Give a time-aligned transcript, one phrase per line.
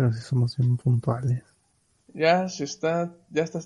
[0.00, 1.42] Pero sí somos bien puntuales.
[2.14, 3.60] Ya se está, ya está,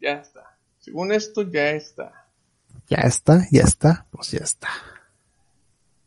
[0.00, 0.56] ya está.
[0.78, 2.28] Según esto, ya está.
[2.86, 4.68] Ya está, ya está, pues ya está.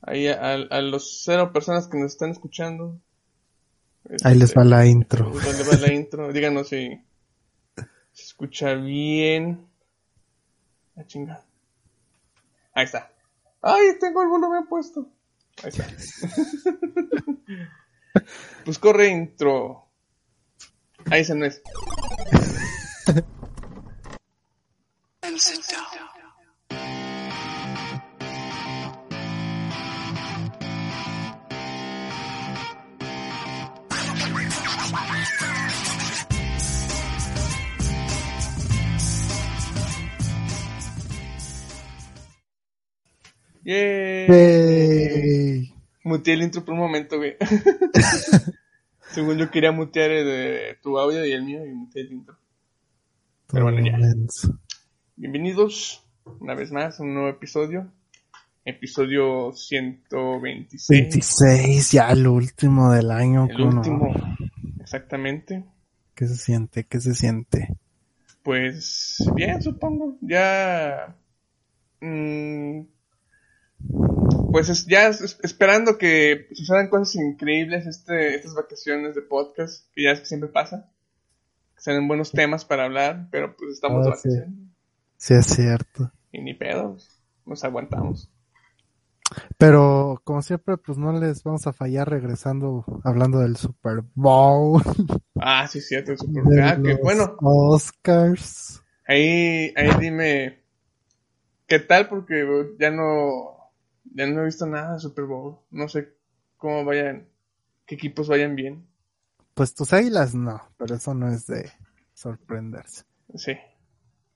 [0.02, 2.98] Ahí a, a los cero personas que nos están escuchando.
[4.24, 5.34] Ahí les este, va la intro.
[5.34, 6.32] les va la intro.
[6.32, 7.02] Díganos si
[7.76, 9.68] se escucha bien.
[10.96, 11.44] La chingada.
[12.74, 13.12] Ahí está.
[13.62, 15.10] Ay, tengo el volumen puesto.
[15.62, 15.86] Ahí está.
[18.66, 19.90] pues corre intro.
[21.10, 21.62] Ahí ese no es.
[43.66, 44.93] ¡Yay!
[46.04, 47.38] Muteé el intro por un momento, güey.
[49.12, 52.38] Según yo quería mutear el de tu audio y el mío y muteé el intro.
[53.48, 53.98] Pero bueno, ya.
[55.16, 56.06] Bienvenidos
[56.42, 57.90] una vez más a un nuevo episodio.
[58.66, 60.90] Episodio 126.
[60.90, 63.48] 26, ya el último del año.
[63.50, 64.14] El último,
[64.82, 65.64] exactamente.
[66.16, 66.84] ¿Qué se siente?
[66.84, 67.70] ¿Qué se siente?
[68.42, 70.18] Pues bien, supongo.
[70.20, 71.16] Ya.
[72.02, 72.82] mm,
[74.54, 80.04] pues es- ya es- esperando que sucedan cosas increíbles este, estas vacaciones de podcast, que
[80.04, 80.90] ya es que siempre pasa.
[81.76, 84.50] Que sean buenos temas para hablar, pero pues estamos Ah, vacaciones.
[85.18, 86.12] Sí, es cierto.
[86.32, 87.22] Y ni pedos.
[87.46, 88.30] Nos aguantamos.
[89.58, 94.82] Pero como siempre, pues no les vamos a fallar regresando hablando del Super Bowl.
[95.36, 96.12] Ah, sí, cierto.
[96.12, 97.36] el Super- de Ah, que bueno.
[97.42, 98.82] Oscars.
[99.08, 100.64] Ahí, ahí dime
[101.68, 102.46] qué tal, porque
[102.80, 103.63] ya no,
[104.14, 105.58] ya no he visto nada de Super Bowl.
[105.72, 106.14] No sé
[106.58, 107.28] cómo vayan,
[107.86, 108.88] qué equipos vayan bien.
[109.54, 111.72] Pues tus águilas no, pero eso no es de
[112.14, 113.04] sorprenderse.
[113.36, 113.54] Sí.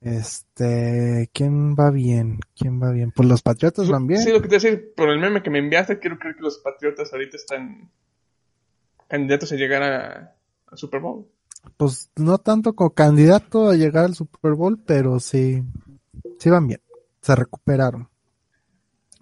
[0.01, 2.39] Este, ¿quién va bien?
[2.55, 3.11] ¿Quién va bien?
[3.11, 4.21] Pues los Patriotas van bien.
[4.21, 6.59] Sí, lo que te decir, por el meme que me enviaste, quiero creer que los
[6.59, 7.91] Patriotas ahorita están
[9.07, 10.35] candidatos a llegar a,
[10.67, 11.27] a Super Bowl.
[11.77, 15.63] Pues no tanto como candidato a llegar al Super Bowl, pero sí,
[16.37, 16.81] sí van bien.
[17.21, 18.09] Se recuperaron.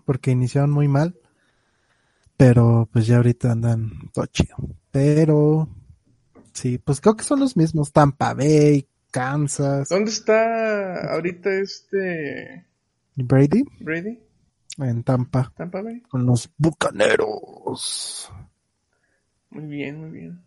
[0.05, 1.15] Porque iniciaron muy mal.
[2.37, 4.55] Pero pues ya ahorita andan todo chido.
[4.91, 5.67] Pero
[6.53, 7.91] sí, pues creo que son los mismos.
[7.91, 12.65] Tampa Bay, Kansas, ¿Dónde está ahorita este
[13.15, 14.19] Brady Brady?
[14.77, 16.01] en Tampa Tampa Bay.
[16.01, 18.29] con los Bucaneros.
[19.49, 20.41] Muy bien, muy bien.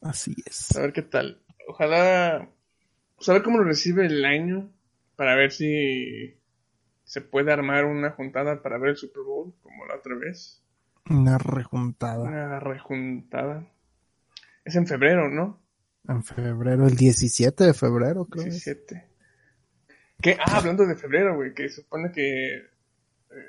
[0.00, 0.76] Así es.
[0.76, 1.42] A ver qué tal.
[1.68, 2.48] Ojalá,
[3.16, 4.70] pues a ver cómo lo recibe el año
[5.16, 6.36] para ver si
[7.06, 10.60] se puede armar una juntada para ver el Super Bowl como la otra vez.
[11.08, 13.64] Una rejuntada Una rejuntada.
[14.64, 15.62] Es en febrero, ¿no?
[16.08, 18.44] en febrero, el 17 de febrero, creo.
[18.46, 18.64] es.
[18.64, 19.08] 17.
[20.20, 20.36] ¿Qué?
[20.40, 22.64] Ah, hablando de febrero, güey, que supone que eh,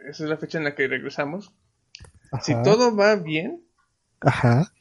[0.09, 1.53] esa es la fecha en la que regresamos.
[2.41, 2.63] Si Ajá.
[2.63, 3.63] todo va bien
[4.22, 4.72] Ajá.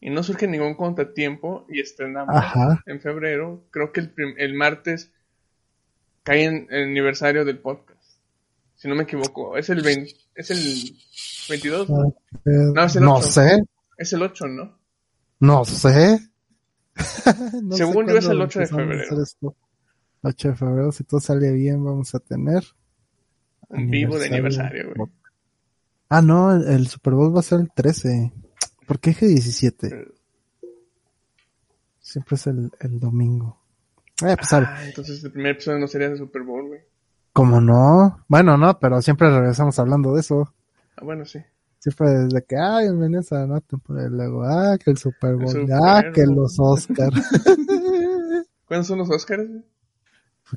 [0.00, 2.82] y no surge ningún contratiempo y estrenamos Ajá.
[2.86, 5.12] en febrero, creo que el, el martes
[6.28, 7.98] cae en el aniversario del podcast.
[8.76, 10.96] Si no me equivoco, es el 20 es el
[11.48, 12.08] 22, ¿no?
[12.44, 13.26] Eh, No, es el no ocho.
[13.30, 13.62] sé,
[13.96, 14.78] Es el 8, ¿no?
[15.40, 16.20] no sé.
[17.62, 19.02] No sé Según yo es el cuándo 8 de febrero.
[19.02, 19.56] hacer esto.
[20.22, 22.62] 8 de febrero, si todo sale bien, vamos a tener.
[23.68, 25.10] Un vivo de aniversario, güey.
[26.08, 28.32] Ah, no, el, el Super Bowl va a ser el 13.
[28.86, 30.06] ¿Por qué dije 17?
[32.00, 33.57] Siempre es el, el domingo.
[34.26, 36.80] Eh, pues Ah, entonces el primer episodio no sería de Super Bowl, güey.
[37.32, 38.24] ¿cómo no?
[38.28, 40.52] Bueno, no, pero siempre regresamos hablando de eso.
[40.96, 41.38] Ah, bueno, sí.
[41.78, 44.08] Siempre desde que, ay, bienvenidos a la temporada.
[44.08, 47.14] Luego, ah, que el Super Bowl, Super ah, que los Oscars.
[48.66, 49.48] ¿Cuándo son los Oscars?
[49.48, 49.62] güey?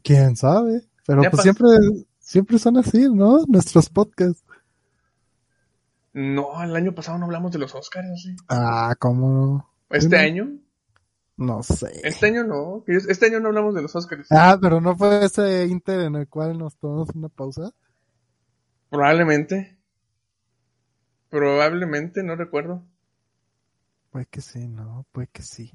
[0.04, 0.82] ¿Quién sabe?
[1.06, 1.68] Pero Ya pues siempre,
[2.20, 3.44] siempre son así, ¿no?
[3.48, 4.44] Nuestros podcasts.
[6.14, 8.36] No, el año pasado no hablamos de los Oscars, ¿o ¿sí?
[8.50, 9.70] Ah, ¿cómo no?
[9.90, 10.50] ¿Este Sí, año?
[11.38, 11.92] No sé.
[12.04, 12.84] Este año no.
[12.88, 14.28] Este año no hablamos de los Oscars.
[14.32, 17.72] Ah, pero no fue ese Inter en el cual nos tomamos una pausa.
[18.90, 19.78] Probablemente.
[21.30, 22.84] Probablemente, no recuerdo.
[24.12, 25.72] Puede que sí, no, puede que sí.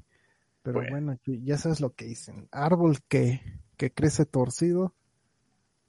[0.61, 0.91] Pero Bueno.
[0.91, 2.47] bueno, ya sabes lo que dicen.
[2.51, 3.41] Árbol que,
[3.77, 4.93] que crece torcido.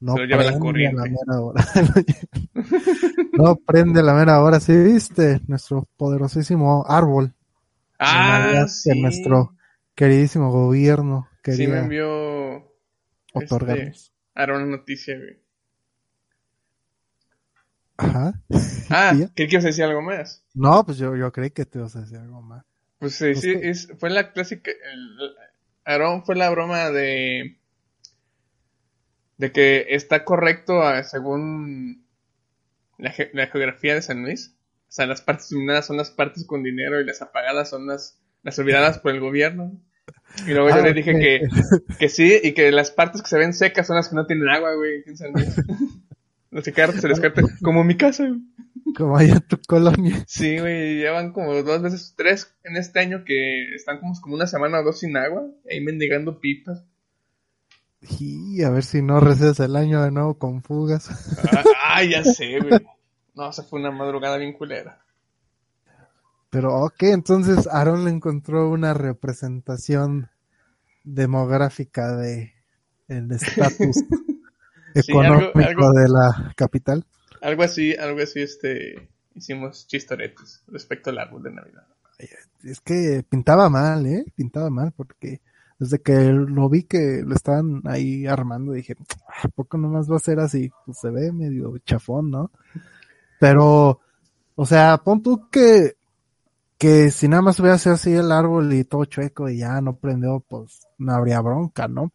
[0.01, 0.97] No Se lo lleva la prende a corriente.
[0.97, 1.65] la mera hora.
[3.33, 7.35] no prende la mera hora, sí viste, nuestro poderosísimo árbol.
[7.99, 8.91] Ah, sí.
[8.91, 9.55] que nuestro
[9.99, 12.73] queridísimo gobierno Sí me envió
[13.35, 14.13] otorgarnos.
[14.35, 15.41] este, una noticia, güey.
[17.97, 18.41] Ajá.
[18.91, 19.31] Ah, ¿Y ya?
[19.35, 20.45] ¿qué quieres decir algo más?
[20.55, 22.65] No, pues yo, yo creí que te ibas a decir algo más.
[22.99, 24.71] Pues sí, Pues sí, que- es- fue la clásica.
[24.71, 25.35] el-
[25.85, 27.59] Aarón fue la broma de.
[29.39, 32.05] de que está correcto a- según
[32.99, 34.55] la, ge- la geografía de San Luis.
[34.89, 38.21] O sea, las partes iluminadas son las partes con dinero y las apagadas son las,
[38.43, 39.81] las olvidadas por el gobierno.
[40.47, 41.49] Y luego yo Ah, le dije que,
[41.99, 44.49] que sí, y que las partes que se ven secas son las que no tienen
[44.49, 45.55] agua, güey, San Luis.
[46.51, 48.41] Los que se les corta, como mi casa, güey.
[48.97, 50.25] Como allá en tu colonia.
[50.27, 54.47] Sí, güey, llevan como dos veces, tres en este año que están como, como una
[54.47, 56.85] semana o dos sin agua, ahí mendigando pipas.
[58.19, 61.11] Y a ver si no recedes el año de nuevo con fugas.
[61.53, 62.81] Ah, ah, ya sé, güey.
[63.35, 65.01] No, esa fue una madrugada bien culera.
[66.51, 70.29] Pero ok, entonces Aaron le encontró una representación
[71.05, 72.53] demográfica de
[73.09, 73.97] el estatus
[74.95, 77.05] Sí, algo- económico algo- de la capital.
[77.43, 81.85] Algo así, algo así, este, hicimos chistoretes respecto al árbol de Navidad.
[82.65, 84.25] Es que pintaba mal, ¿eh?
[84.35, 85.41] Pintaba mal porque
[85.79, 88.97] desde que lo vi que lo estaban ahí armando dije,
[89.29, 90.73] "Ah, ¿a poco nomás va a ser así?
[90.85, 92.51] Pues se ve medio chafón, ¿no?
[93.39, 94.01] Pero,
[94.57, 95.97] o sea, pon tú que,
[96.79, 99.97] que si nada más hubiera sido así el árbol y todo chueco y ya no
[99.97, 102.13] prendió, pues no habría bronca, ¿no?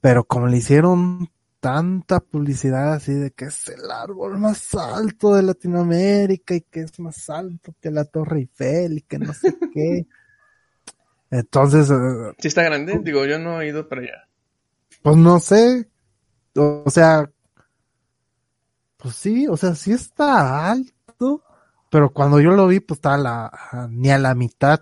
[0.00, 1.30] Pero como le hicieron
[1.60, 7.00] tanta publicidad así de que es el árbol más alto de Latinoamérica y que es
[7.00, 10.06] más alto que la Torre Eiffel y que no sé qué.
[11.30, 14.28] Entonces, eh, Sí está grande, digo, yo no he ido para allá.
[15.02, 15.88] pues no sé,
[16.56, 17.30] o sea,
[18.96, 20.92] pues sí, o sea, sí está alto,
[21.94, 24.80] pero cuando yo lo vi, pues estaba la, a- ni a la mitad,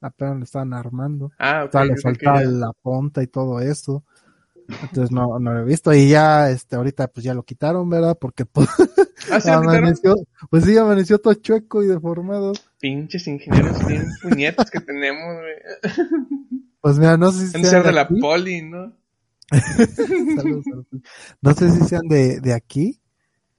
[0.00, 1.30] apenas lo estaban armando.
[1.38, 1.72] Ah, O ok.
[1.72, 4.02] sea, le que faltaba la punta y todo eso.
[4.66, 5.92] Entonces no, no lo he visto.
[5.94, 8.18] Y ya, este, ahorita pues ya lo quitaron, ¿verdad?
[8.20, 8.68] Porque pues,
[9.30, 10.16] Ah, sí, amaneció,
[10.50, 12.52] pues sí, amaneció todo chueco y deformado.
[12.80, 16.02] Pinches ingenieros bien puñetas que tenemos, güey.
[16.80, 18.20] Pues mira, no sé si Han de sean ser de la aquí.
[18.20, 18.92] poli, ¿no?
[20.36, 20.86] Saludos, saludos.
[21.40, 22.98] No sé si sean de, de aquí.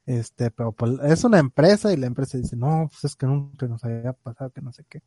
[0.05, 3.67] Este, pero pues, es una empresa y la empresa dice, no, pues es que nunca
[3.67, 5.01] nos había pasado, que no sé qué.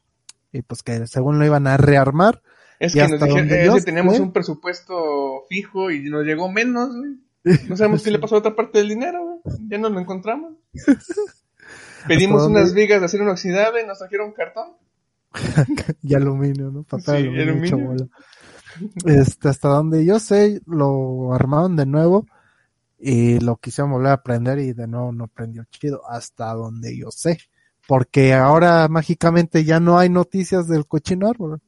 [0.52, 2.42] Y pues que según lo iban a rearmar,
[2.78, 7.16] Es que nos dijeron, teníamos sé- un presupuesto fijo y nos llegó menos, güey.
[7.68, 9.56] No sabemos qué le pasó a otra parte del dinero, güey.
[9.68, 10.54] Ya no lo encontramos.
[12.08, 14.72] Pedimos unas vigas de acero inoxidable y nos trajeron cartón.
[16.02, 16.86] y aluminio, ¿no?
[16.98, 18.08] Sí, aluminio.
[19.04, 22.26] Este, hasta donde yo sé, lo armaron de nuevo
[23.08, 27.12] y lo quisieron volver a prender y de nuevo no prendió chido, hasta donde yo
[27.12, 27.38] sé.
[27.86, 31.60] Porque ahora mágicamente ya no hay noticias del cochino árbol.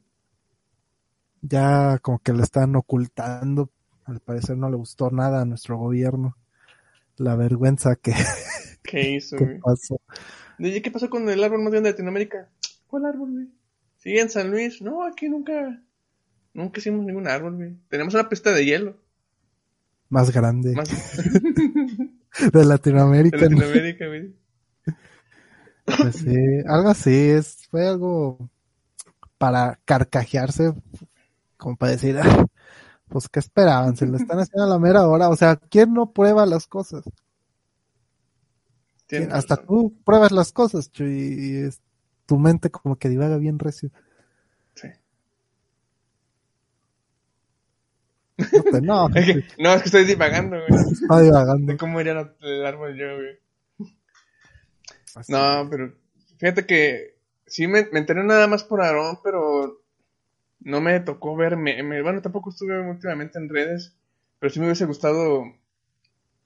[1.40, 3.70] Ya como que lo están ocultando.
[4.05, 6.37] Al parecer no le gustó nada a nuestro gobierno.
[7.19, 8.14] La vergüenza que,
[8.82, 9.58] ¿Qué hizo, que güey?
[9.61, 10.00] pasó.
[10.58, 12.49] ¿qué pasó con el árbol más grande de Latinoamérica?
[12.88, 13.49] ¿Cuál árbol, güey?
[13.99, 14.82] Sí, en San Luis.
[14.82, 15.81] No, aquí nunca.
[16.52, 17.76] Nunca hicimos ningún árbol, güey.
[17.88, 18.96] Tenemos una pista de hielo.
[20.08, 20.88] Más grande Más
[22.52, 23.37] de Latinoamérica.
[23.37, 24.34] de Latinoamérica, güey.
[25.84, 26.34] Pues sí,
[26.66, 28.50] algo así, es, fue algo
[29.38, 30.75] para carcajearse,
[31.56, 32.46] como para decir, "Ah,
[33.08, 36.12] pues qué esperaban, se lo están haciendo a la mera hora, o sea, ¿quién no
[36.12, 37.05] prueba las cosas?
[39.31, 41.81] Hasta tú pruebas las cosas, Chuy, y es-
[42.26, 43.90] tu mente como que divaga bien recio.
[48.38, 50.80] No, te- no, Es que- no, es que estoy divagando, güey.
[50.92, 51.72] está divagando.
[51.72, 53.38] De cómo iría el árbol yo, güey.
[55.14, 55.32] Así.
[55.32, 55.94] No, pero
[56.38, 57.16] fíjate que
[57.46, 59.82] sí me, me enteré nada más por Aarón, pero
[60.60, 62.02] no me tocó ver memes.
[62.02, 63.96] Bueno, tampoco estuve últimamente en redes,
[64.38, 65.44] pero sí me hubiese gustado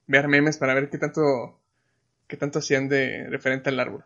[0.07, 1.59] ver memes para ver qué tanto
[2.27, 4.05] qué tanto hacían de referente al árbol.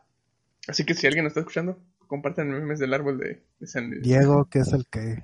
[0.66, 1.78] Así que si alguien nos está escuchando,
[2.08, 3.90] compartan memes del árbol de, de San.
[4.00, 5.22] Diego, que es el que,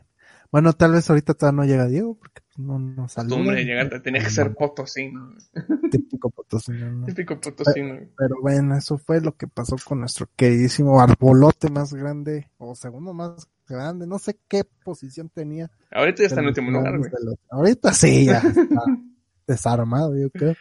[0.53, 3.31] bueno, tal vez ahorita todavía no llega Diego, porque no nos saluda.
[3.37, 5.35] Costumbre de llegar, tenía que ser potosino.
[5.91, 7.07] Típico potosino, ¿no?
[7.07, 7.99] Típico potosino.
[8.17, 13.15] Pero bueno, eso fue lo que pasó con nuestro queridísimo arbolote más grande, o segundo
[13.15, 15.71] más grande, no sé qué posición tenía.
[15.91, 17.11] Ahorita ya está en pero último lugar, güey.
[17.25, 18.83] los- Ahorita sí, ya está
[19.47, 20.55] desarmado, yo creo.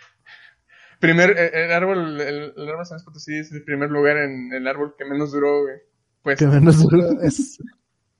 [1.00, 4.68] Primer, el, el árbol, el, el árbol San Potosí es el primer lugar en el
[4.68, 5.76] árbol que menos duró, güey.
[6.22, 7.58] Pues, Que menos duró, es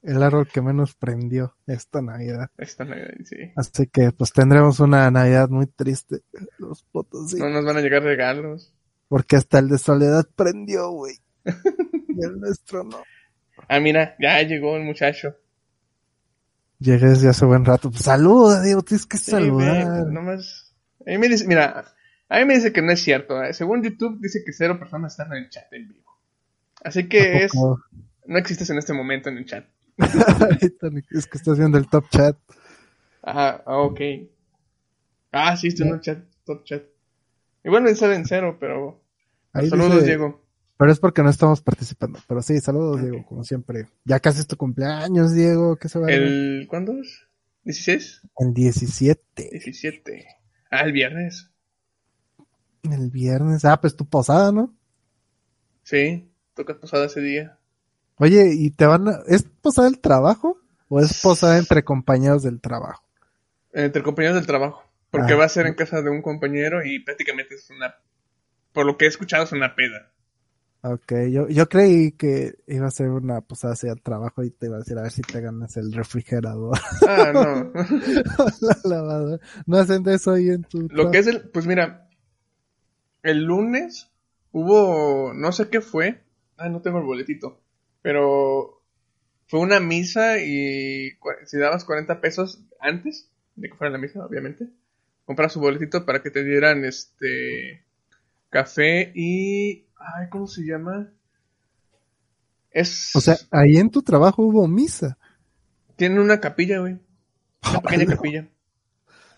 [0.04, 2.50] el árbol que menos prendió esta Navidad.
[2.58, 3.36] esta Navidad, sí.
[3.56, 6.22] Así que pues tendremos una Navidad muy triste,
[6.58, 8.74] los potosí, No nos van a llegar regalos.
[9.08, 11.16] porque hasta el de Soledad prendió, güey.
[12.14, 13.02] Y el nuestro no.
[13.70, 15.34] Ah, mira, ya llegó el muchacho.
[16.80, 17.90] Llegué desde hace buen rato.
[17.90, 19.86] Pues, saluda, Diego, tienes que Sí, saludar.
[20.04, 20.74] güey, nomás.
[21.06, 21.86] A mí me dice, mira,
[22.28, 23.42] a mí me dice que no es cierto.
[23.44, 23.54] ¿eh?
[23.54, 26.12] Según YouTube dice que cero personas están en el chat en vivo.
[26.84, 27.52] Así que ¿A es?
[28.26, 29.66] No existes en este momento en el chat.
[31.12, 32.38] Es que estás viendo el top chat.
[33.22, 34.02] Ajá, ah, ok.
[35.32, 36.84] Ah, sí, estoy en el chat, top chat.
[37.64, 39.02] Igual me sale en cero, pero...
[39.54, 40.42] Ahí Saludos, dice- Diego.
[40.78, 42.20] Pero es porque no estamos participando.
[42.28, 43.86] Pero sí, saludos, Diego, como siempre.
[44.04, 45.76] Ya casi es tu cumpleaños, Diego.
[45.76, 46.12] ¿Qué se va a?
[46.12, 46.66] El...
[46.68, 47.28] ¿Cuándo es?
[47.66, 48.22] ¿16?
[48.40, 49.50] El 17.
[49.52, 50.28] 17.
[50.72, 51.52] Ah, el viernes.
[52.82, 53.64] El viernes.
[53.64, 54.76] Ah, pues tu posada, ¿no?
[55.84, 57.60] Sí, toca posada ese día.
[58.22, 59.20] Oye, ¿y te van a...
[59.28, 60.60] ¿Es posada del trabajo?
[60.90, 63.04] ¿O es posada entre compañeros del trabajo?
[63.74, 64.84] Entre compañeros del trabajo.
[65.10, 65.38] Porque Ah.
[65.38, 67.96] va a ser en casa de un compañero y prácticamente es una...
[68.74, 70.12] Por lo que he escuchado es una peda.
[70.84, 74.68] Ok, yo, yo creí que iba a ser una posada hacia el trabajo y te
[74.68, 76.78] iba a decir a ver si te ganas el refrigerador.
[77.08, 77.72] Ah, no.
[78.62, 79.44] la lavadora.
[79.66, 80.88] No hacen de eso ahí en tu...
[80.92, 82.08] Lo que es el, pues mira,
[83.24, 84.12] el lunes
[84.52, 86.24] hubo, no sé qué fue,
[86.58, 87.61] ah, no tengo el boletito,
[88.02, 88.82] pero
[89.48, 91.12] fue una misa y
[91.46, 94.68] si dabas 40 pesos antes de que fuera la misa, obviamente,
[95.26, 97.86] compras su boletito para que te dieran este
[98.50, 101.12] café y, ay, ¿cómo se llama?
[102.72, 105.18] Es, O sea, ahí en tu trabajo hubo misa.
[105.98, 106.98] tiene una capilla, güey,
[107.70, 108.48] una pequeña capilla.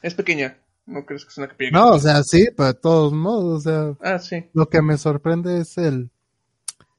[0.03, 1.71] Es pequeña, no crees que es una capilla.
[1.71, 4.45] No, o sea, sí, pero de todos modos, o sea, Ah, sí.
[4.53, 6.11] lo que me sorprende es el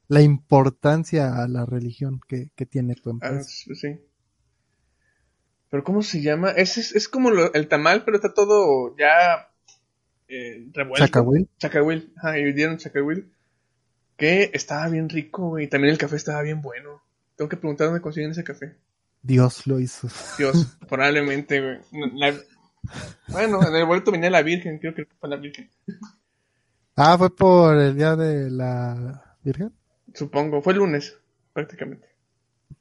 [0.07, 3.43] la importancia a la religión que, que tiene tu Ah, empresa.
[3.43, 3.99] sí, sí.
[5.69, 6.51] Pero ¿cómo se llama?
[6.51, 9.49] Es, es, es como lo- el tamal, pero está todo ya
[10.27, 11.05] eh, revuelto.
[11.05, 11.49] Chacahuil.
[11.57, 12.13] Chacahuil.
[12.17, 13.31] Ajá, y dieron chacahuil.
[14.17, 15.67] Que estaba bien rico, güey.
[15.67, 17.01] También el café estaba bien bueno.
[17.35, 18.77] Tengo que preguntar dónde consiguen ese café.
[19.21, 20.07] Dios lo hizo.
[20.37, 21.79] Dios, probablemente, güey.
[22.13, 22.33] La-
[23.27, 25.69] Bueno, en el boleto venía la Virgen, creo que fue la Virgen.
[26.95, 29.73] Ah, fue por el día de la Virgen.
[30.15, 31.17] Supongo, fue el lunes,
[31.53, 32.07] prácticamente.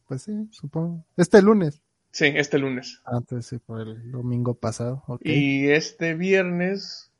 [0.09, 1.05] Pues sí, supongo.
[1.17, 1.83] Este lunes.
[2.11, 3.01] Sí, este lunes.
[3.05, 5.03] Antes sí, por el domingo pasado.
[5.21, 7.11] Y este viernes,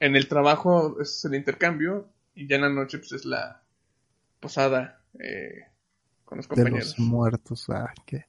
[0.00, 3.62] en el trabajo es el intercambio y ya en la noche pues es la
[4.40, 5.66] posada eh,
[6.24, 6.98] con los de compañeros.
[6.98, 7.70] los muertos.
[7.70, 8.26] Ah, qué.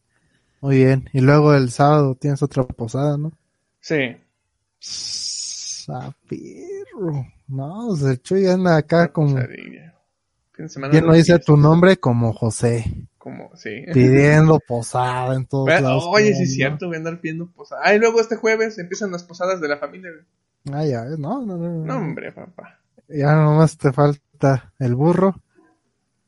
[0.62, 1.10] Muy bien.
[1.14, 3.32] Y luego el sábado tienes otra posada, ¿no?
[3.82, 4.16] Sí,
[5.84, 7.26] Sapirro.
[7.48, 9.36] No, o sea, el Chuy anda acá como.
[9.36, 9.96] posadilla.
[10.56, 11.98] ¿Quién no dice tu nombre?
[11.98, 13.08] Como José.
[13.18, 13.86] Como, sí.
[13.94, 16.06] Pidiendo posada en todos Bueno, lados.
[16.08, 17.82] Oye, sí es cierto, voy a andar pidiendo posada.
[17.84, 20.12] Ah, y luego este jueves empiezan las posadas de la familia.
[20.12, 20.76] güey.
[20.78, 21.86] Ah, ya, no, no, no.
[21.86, 22.80] No, hombre, papá.
[23.08, 25.36] Ya nomás te falta el burro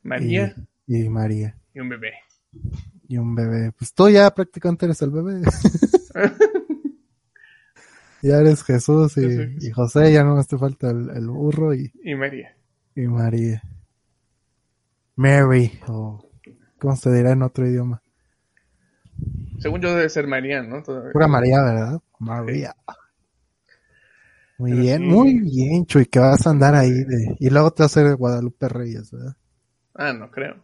[0.02, 0.54] María
[0.86, 1.56] y, y María.
[1.74, 2.12] y un bebé.
[3.08, 3.72] Y un bebé.
[3.78, 5.42] Pues tú ya prácticamente eres el bebé.
[8.22, 9.14] ya eres y, Jesús.
[9.18, 12.56] y José, ya nomás te falta el, el burro y, Y María.
[12.94, 13.62] y María.
[15.16, 16.24] Mary, o
[16.78, 18.02] ¿cómo se dirá en otro idioma?
[19.58, 20.82] Según yo debe ser María, ¿no?
[20.82, 21.12] Todavía.
[21.12, 22.00] Pura María, ¿verdad?
[22.20, 22.76] María.
[24.58, 25.02] Muy Pero bien, sí.
[25.02, 27.36] muy bien, Chuy, que vas a andar ahí de...
[27.40, 29.34] Y luego te vas a hacer Guadalupe Reyes, ¿verdad?
[29.94, 30.62] Ah, no creo.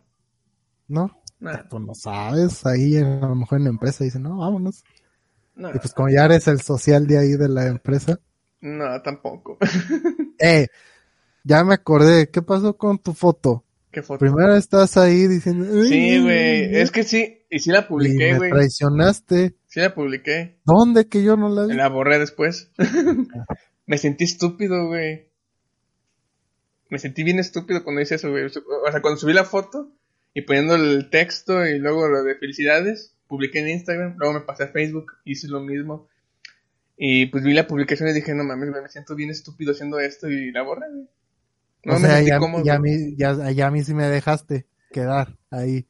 [0.88, 1.10] ¿No?
[1.40, 4.84] Nada, Tú no sabes, ahí a lo mejor en la empresa dicen, no, vámonos.
[5.56, 8.20] no, Y pues como ya eres el social de ahí de la empresa,
[8.60, 9.58] no, tampoco.
[10.38, 10.68] eh,
[11.44, 13.64] ya me acordé, ¿qué pasó con tu foto?
[13.92, 14.18] ¿Qué foto?
[14.20, 16.74] Primero estás ahí diciendo, Sí, güey.
[16.76, 18.50] Es que sí, y sí la publiqué, me güey.
[18.50, 19.54] traicionaste.
[19.66, 20.58] Sí la publiqué.
[20.64, 21.74] ¿Dónde que yo no la vi?
[21.74, 22.70] La borré después.
[23.86, 25.28] Me sentí estúpido, güey.
[26.88, 28.44] Me sentí bien estúpido cuando hice eso, güey.
[28.44, 28.48] O
[28.90, 29.92] sea, cuando subí la foto
[30.34, 34.64] y poniendo el texto y luego lo de felicidades, publiqué en Instagram, luego me pasé
[34.64, 36.08] a Facebook, hice lo mismo.
[36.96, 40.30] Y pues vi la publicación y dije, no mames, me siento bien estúpido haciendo esto
[40.30, 41.08] y la borré, güey.
[41.84, 42.64] No o me sea, sentí ya, cómodo.
[42.64, 45.86] ya, a mí, ya, ya a mí sí me dejaste quedar ahí.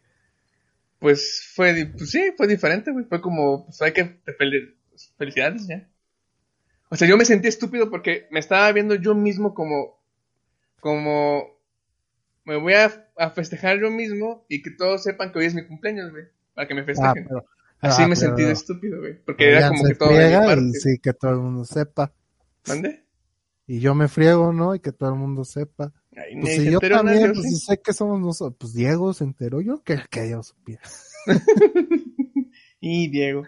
[0.98, 3.04] Pues fue, pues sí, fue diferente, güey.
[3.04, 5.88] Fue como, pues hay que te fel- pues, felicidades ya.
[6.90, 9.98] O sea, yo me sentí estúpido porque me estaba viendo yo mismo como,
[10.80, 11.44] como,
[12.44, 15.66] me voy a, a festejar yo mismo y que todos sepan que hoy es mi
[15.66, 16.24] cumpleaños, güey.
[16.54, 17.24] Para que me Ah, festejen.
[17.28, 17.44] pero,
[17.80, 19.14] Así ah, me sentí de estúpido, güey.
[19.24, 22.12] Porque era como se que todo y sí, que todo el mundo sepa.
[22.66, 23.01] ¿Mande?
[23.66, 24.74] Y yo me friego, ¿no?
[24.74, 25.92] Y que todo el mundo sepa.
[26.16, 27.56] Ay, Pues si yo también, nadie, pues ¿sí?
[27.56, 28.56] si sé que somos nosotros.
[28.58, 30.82] Pues Diego se enteró, yo que, que yo supiera.
[32.84, 33.44] Y Diego.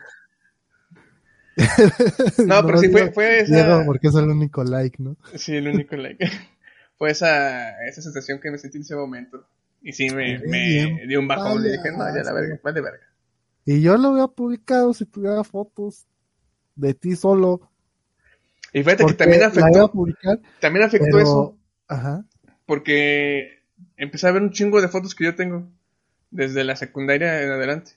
[2.47, 3.55] No, pero sí fue, fue esa...
[3.55, 5.17] Diego porque es el único like, ¿no?
[5.35, 6.25] Sí, el único like.
[6.97, 9.45] Fue esa, esa sensación que me sentí en ese momento.
[9.83, 10.39] Y sí, me,
[11.09, 11.61] dio un bajón.
[11.63, 13.07] Le dije, no, ya la verga, vale verga.
[13.65, 16.07] Y yo lo hubiera publicado si tuviera fotos
[16.77, 17.69] de ti solo.
[18.75, 21.19] Y fíjate que también afectó, publicar, también afectó pero...
[21.21, 21.59] eso.
[21.89, 22.25] Ajá.
[22.67, 23.63] Porque
[23.97, 25.67] empecé a ver un chingo de fotos que yo tengo.
[26.31, 27.93] desde la secundaria en adelante.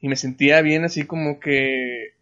[0.00, 2.16] Y me sentía bien así como que,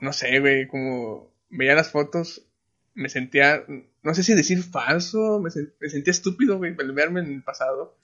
[0.00, 2.46] no sé, güey, como veía las fotos,
[2.94, 3.64] me sentía,
[4.04, 5.50] no sé si decir falso, me,
[5.80, 7.96] me sentía estúpido, güey, al verme en el pasado.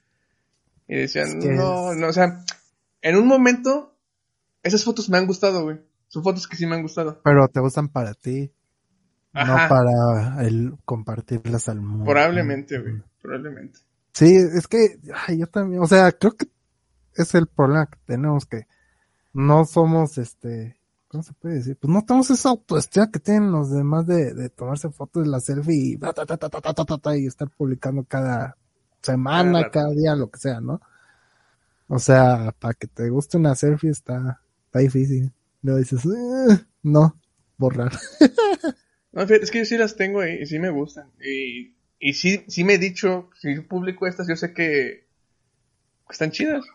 [0.89, 2.45] Y decía, Es que no, no, o sea,
[3.03, 3.97] en un momento,
[4.65, 5.79] esas fotos me han gustado, güey.
[6.09, 7.21] Son fotos que sí me han gustado.
[7.23, 8.53] Pero te gustan para ti,
[9.45, 12.05] no para el compartirlas al mundo.
[12.05, 13.81] Probablemente, güey, probablemente.
[14.13, 16.49] Sí, es que ay, yo también, o sea, creo que
[17.15, 18.67] es el problema que tenemos que
[19.35, 20.79] no somos este,
[21.09, 21.77] ¿cómo se puede decir?
[21.77, 25.41] Pues no tenemos esa autoestima que tienen los demás de, de tomarse fotos de la
[25.41, 28.57] selfie y, ta, ta, ta, y estar publicando cada
[29.03, 30.81] semana, cada, día, lo que sea, ¿no?
[31.89, 34.41] O sea, para que te guste una selfie está,
[34.75, 35.33] difícil.
[35.63, 37.17] Luego dices, eh, no,
[37.57, 37.93] borrar.
[39.17, 41.11] No, es que yo sí las tengo y, y sí me gustan.
[41.25, 45.07] Y, y sí, sí me he dicho, si yo publico estas, yo sé que
[46.11, 46.67] están chidas.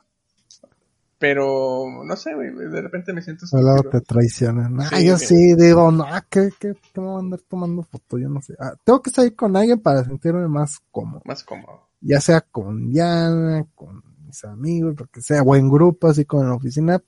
[1.20, 3.84] Pero, no sé, güey, de repente me siento estúpido.
[3.92, 4.82] te traicionan.
[4.82, 5.28] Ah, Sí, yo sí.
[5.28, 8.20] sí digo, no, ¿qué, qué, qué me voy a andar tomando fotos?
[8.20, 8.56] Yo no sé.
[8.58, 11.22] Ah, tengo que salir con alguien para sentirme más cómodo.
[11.26, 11.90] Más cómodo.
[12.02, 16.42] Ya sea con Diana, con mis amigos, lo que sea, o en grupo, así como
[16.42, 17.00] en la oficina,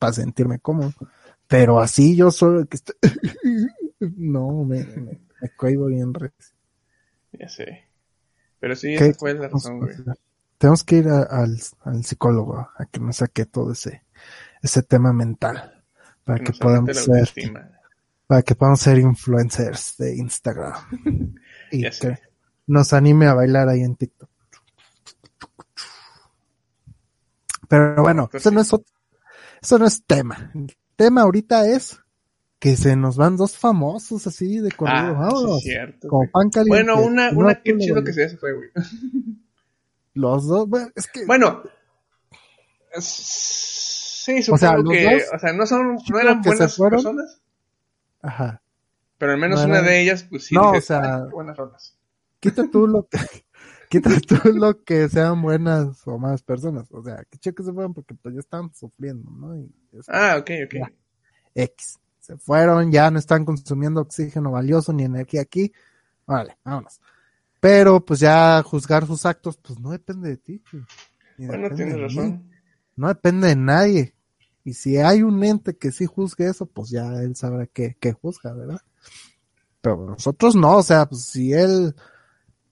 [0.00, 0.92] para sentirme cómodo.
[1.46, 2.96] Pero así yo solo el que estoy...
[4.16, 6.12] no, me, me, me cohibo bien.
[7.32, 7.86] Ya sé.
[8.60, 9.94] Pero sí, ¿Qué esa fue la razón, güey.
[10.58, 14.04] Tenemos que ir a- al, al psicólogo a que nos saque todo ese,
[14.62, 15.82] ese tema mental.
[16.24, 17.28] Para Que podamos ser
[18.28, 20.74] para que podamos ser influencers de Instagram
[21.72, 22.20] y Ya que sé.
[22.68, 24.30] nos anime a bailar ahí en TikTok.
[27.68, 28.86] Pero bueno, Pues eso no es ot-
[29.60, 30.50] eso no es tema.
[30.54, 31.98] El tema ahorita es
[32.62, 34.96] que se nos van dos famosos así de corrido.
[34.96, 36.06] Ah, Vámonos, es cierto.
[36.06, 36.84] como pan caliente.
[36.84, 38.68] Bueno, una, No, una tú que chido que se se fue, güey.
[40.14, 41.60] Los dos, bueno, es que Bueno,
[43.00, 47.40] sí, supongo sea, los que, dos, o sea, no son, no eran buenas personas,
[48.20, 48.62] ajá.
[49.18, 51.34] pero al menos No una de ellas, pues sí, No, dices, o sea, "Ay, qué
[51.34, 51.98] buenas rolas.
[52.38, 53.18] Quita tú lo que
[53.90, 57.72] quita tú lo que sean buenas o malas personas, o sea, que chido que se
[57.72, 59.56] fueron porque pues ya están sufriendo, ¿no?
[59.56, 60.74] Y es- Ah, ok, ok.
[60.74, 60.92] Ya.
[61.54, 61.98] X.
[62.22, 65.72] Se fueron, ya no están consumiendo oxígeno valioso ni energía aquí.
[66.26, 67.00] Vale, vámonos.
[67.60, 70.62] Pero pues ya juzgar sus actos, pues no depende de ti.
[71.36, 72.00] Bueno, tienes mí.
[72.02, 72.50] razón.
[72.96, 74.14] No depende de nadie.
[74.64, 78.12] Y si hay un ente que sí juzgue eso, pues ya él sabrá qué, qué
[78.12, 78.80] juzga, ¿verdad?
[79.80, 81.94] Pero nosotros no, o sea, pues si él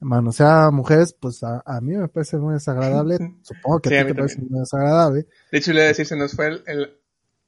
[0.01, 3.19] manosea a mujeres, pues a, a mí me parece muy desagradable.
[3.43, 5.27] Supongo que Sí, a a ti mí te parece muy desagradable.
[5.51, 6.97] De hecho, le iba a decir, se nos fue el, el-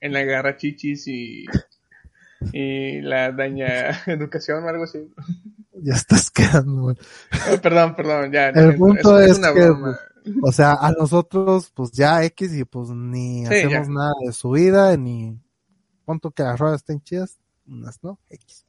[0.01, 1.45] en la garra chichis y,
[2.53, 5.09] y la daña educación o algo así.
[5.73, 6.97] Ya estás quedando, güey.
[7.33, 8.49] Ah, perdón, perdón, ya.
[8.51, 9.99] El punto es una que, broma.
[10.43, 13.93] O sea, a nosotros, pues ya X y pues ni Sí, hacemos ya.
[13.93, 15.39] nada de su vida, ni
[16.05, 18.65] punto que las ruedas estén chidas, unas no, X.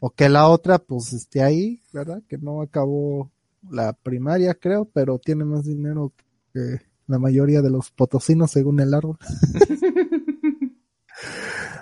[0.00, 2.22] O que la otra, pues esté ahí, ¿verdad?
[2.28, 3.30] Que no acabó
[3.70, 6.12] la primaria, creo, pero tiene más dinero
[6.54, 9.18] que la mayoría de los potosinos según el árbol.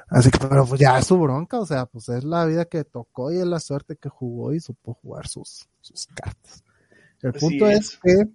[0.09, 2.85] Así que, pero pues ya es su bronca, o sea, pues es la vida que
[2.85, 6.65] tocó y es la suerte que jugó y supo jugar sus, sus cartas.
[7.21, 7.79] El Así punto es.
[7.79, 7.99] es.
[8.03, 8.29] que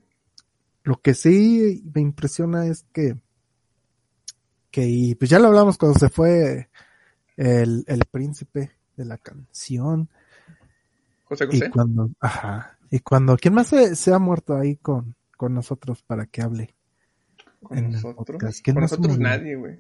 [0.83, 3.17] lo que sí me impresiona es que,
[4.69, 6.69] que y pues ya lo hablamos cuando se fue
[7.37, 10.09] el, el príncipe de la canción
[11.23, 11.71] José y José.
[11.71, 16.27] cuando, ajá, y cuando, ¿quién más se, se ha muerto ahí con, con nosotros para
[16.27, 16.75] que hable?
[17.63, 18.15] Con nosotros.
[18.15, 18.61] podcast.
[18.63, 19.79] ¿Quién Con nosotros nadie, güey.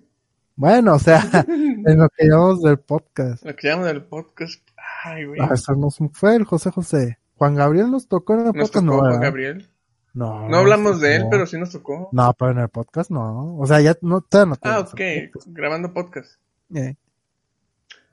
[0.55, 3.43] Bueno, o sea, en lo que llamamos del podcast.
[3.43, 4.61] Lo que llamamos del podcast.
[5.03, 5.39] Ay, güey.
[5.41, 7.17] Ah, eso nos fue el José José.
[7.35, 9.19] Juan Gabriel nos tocó en el Nos podcast, tocó no, Juan.
[9.21, 9.69] Gabriel.
[10.13, 11.29] No, No hablamos de él, no.
[11.31, 12.09] pero sí nos tocó.
[12.11, 13.57] No, pero en el podcast no.
[13.57, 14.89] O sea, ya no, todavía no Ah, ok.
[15.31, 15.47] podcast.
[15.47, 16.39] Grabando podcast.
[16.75, 16.95] Eh,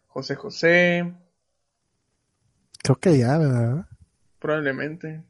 [0.08, 1.14] José José,
[2.82, 3.86] creo que ya, ¿verdad?
[4.38, 5.22] probablemente.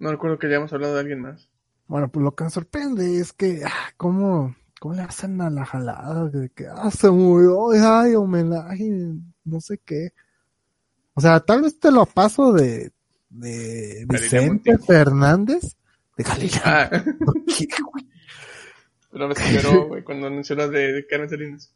[0.00, 1.48] No recuerdo que hayamos hablado de alguien más.
[1.86, 5.64] Bueno, pues lo que me sorprende es que, ah, ¿cómo, cómo le hacen a la
[5.64, 6.30] jalada?
[6.54, 10.12] Que, ah, se murió, ay, homenaje, no sé qué.
[11.14, 12.92] O sea, tal vez te lo paso de,
[13.30, 14.76] Vicente.
[14.76, 15.78] Fernández,
[16.18, 16.62] de Galilea.
[16.66, 17.04] Ah,
[19.10, 21.72] pero me güey, cuando anunció la de, de Carmen Salinas.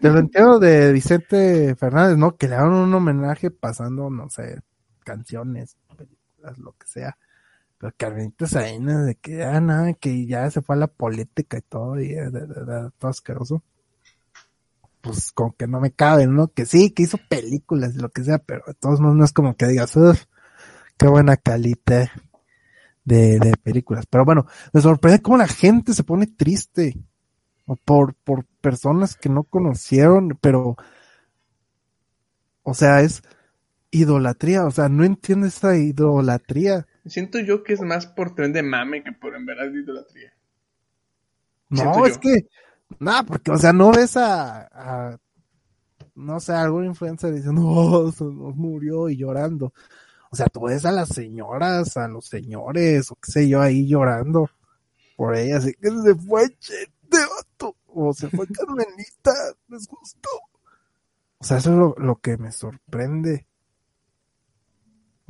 [0.00, 2.36] Te lo entiendo de Vicente Fernández, ¿no?
[2.36, 4.60] Que le hagan un homenaje pasando, no sé,
[5.02, 7.18] canciones, películas, lo que sea.
[7.80, 11.62] Pero Carmenita Salinas, de que ya nada, que ya se fue a la política y
[11.62, 13.64] todo, y de- todo asqueroso.
[15.00, 16.48] Pues como que no me cabe, ¿no?
[16.48, 19.32] Que sí, que hizo películas y lo que sea, pero de todos modos no es
[19.32, 20.24] como que digas, uff,
[20.98, 22.10] qué buena calidad
[23.04, 24.06] de, de películas.
[24.06, 26.96] Pero bueno, me sorprende cómo la gente se pone triste
[27.86, 30.76] por, por personas que no conocieron, pero,
[32.62, 33.22] o sea, es
[33.92, 36.86] idolatría, o sea, no entiendo esa idolatría.
[37.10, 40.32] Siento yo que es más por tren de mame que por en verdad de idolatría.
[41.68, 42.48] No, es que,
[42.98, 45.18] nada, porque, o sea, no ves a, a
[46.14, 49.72] no sé, algún influencer diciendo, oh, se nos murió y llorando.
[50.30, 53.86] O sea, tú ves a las señoras, a los señores, o qué sé yo, ahí
[53.86, 54.48] llorando
[55.16, 59.32] por ella, así que se fue Chente, vato, o se fue Carmelita,
[59.68, 60.30] les gustó.
[61.38, 63.46] O sea, eso es lo, lo que me sorprende.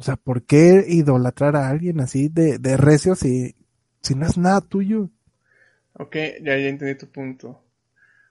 [0.01, 3.55] O sea, ¿por qué idolatrar a alguien así de, de recio si,
[4.03, 5.11] si no es nada tuyo?
[6.05, 7.63] Ok, ya, ya entendí tu punto.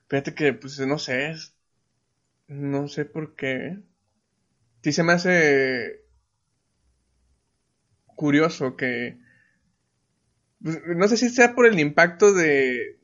[0.10, 1.36] Fíjate que, pues, no sé,
[2.50, 3.80] no sé por qué.
[4.84, 6.02] Sí se me hace
[8.16, 9.18] curioso que,
[10.64, 12.98] pues, no sé si sea por el impacto de,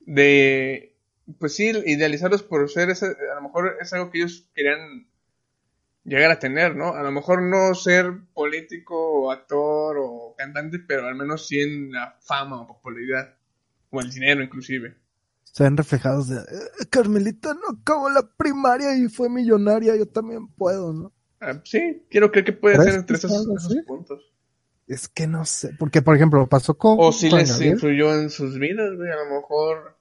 [0.00, 0.96] de,
[1.38, 5.06] pues sí, idealizarlos por ser, ese- a lo mejor es algo que ellos querían
[6.04, 6.94] llegar a tener, ¿no?
[6.94, 11.92] A lo mejor no ser político o actor o cantante, pero al menos sí en
[11.92, 13.34] la fama o popularidad,
[13.90, 14.96] o el dinero inclusive.
[15.44, 20.48] Se ven reflejados de, "Eh, Carmelita no acabó la primaria y fue millonaria, yo también
[20.48, 21.12] puedo, ¿no?
[21.40, 23.46] Ah, sí, quiero creer que puede ¿Crees ser entre esos,
[23.86, 24.32] puntos.
[24.86, 28.14] Es que no sé, porque por ejemplo pasó con O si Juan les Gabriel, influyó
[28.14, 29.96] en sus vidas, güey, a lo mejor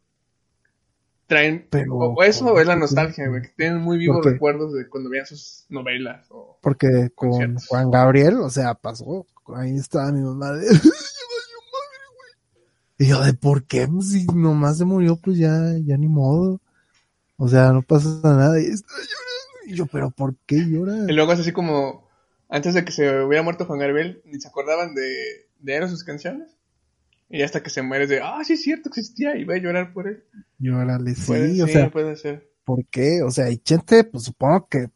[1.32, 1.66] traen...
[1.70, 5.10] Pero, o eso o es la nostalgia, güey, que tienen muy vivos recuerdos de cuando
[5.10, 6.28] veían sus novelas.
[6.30, 6.58] O...
[6.62, 7.68] porque con conciertos.
[7.68, 10.68] Juan Gabriel, o sea, pasó, ahí estaba mi mamá de,
[12.98, 13.88] y yo de, ¿por qué?
[13.88, 16.60] Pues si nomás se murió, pues ya, ya ni modo,
[17.38, 18.68] o sea, no pasa nada, y
[19.66, 20.98] y yo, pero ¿por qué llora?
[21.08, 22.10] Y luego es así como,
[22.50, 25.88] antes de que se hubiera muerto Juan Gabriel, ni se acordaban de, de él o
[25.88, 26.58] sus canciones.
[27.32, 29.62] Y hasta que se muere es de, ah, sí es cierto, existía, y voy a
[29.62, 30.24] llorar por él.
[30.60, 32.50] Llórale, sí, Puede, o sí, sea, puede ser.
[32.64, 33.22] ¿por qué?
[33.24, 34.90] O sea, y Chente, pues supongo que,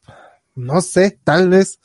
[0.56, 1.80] no sé, tal vez,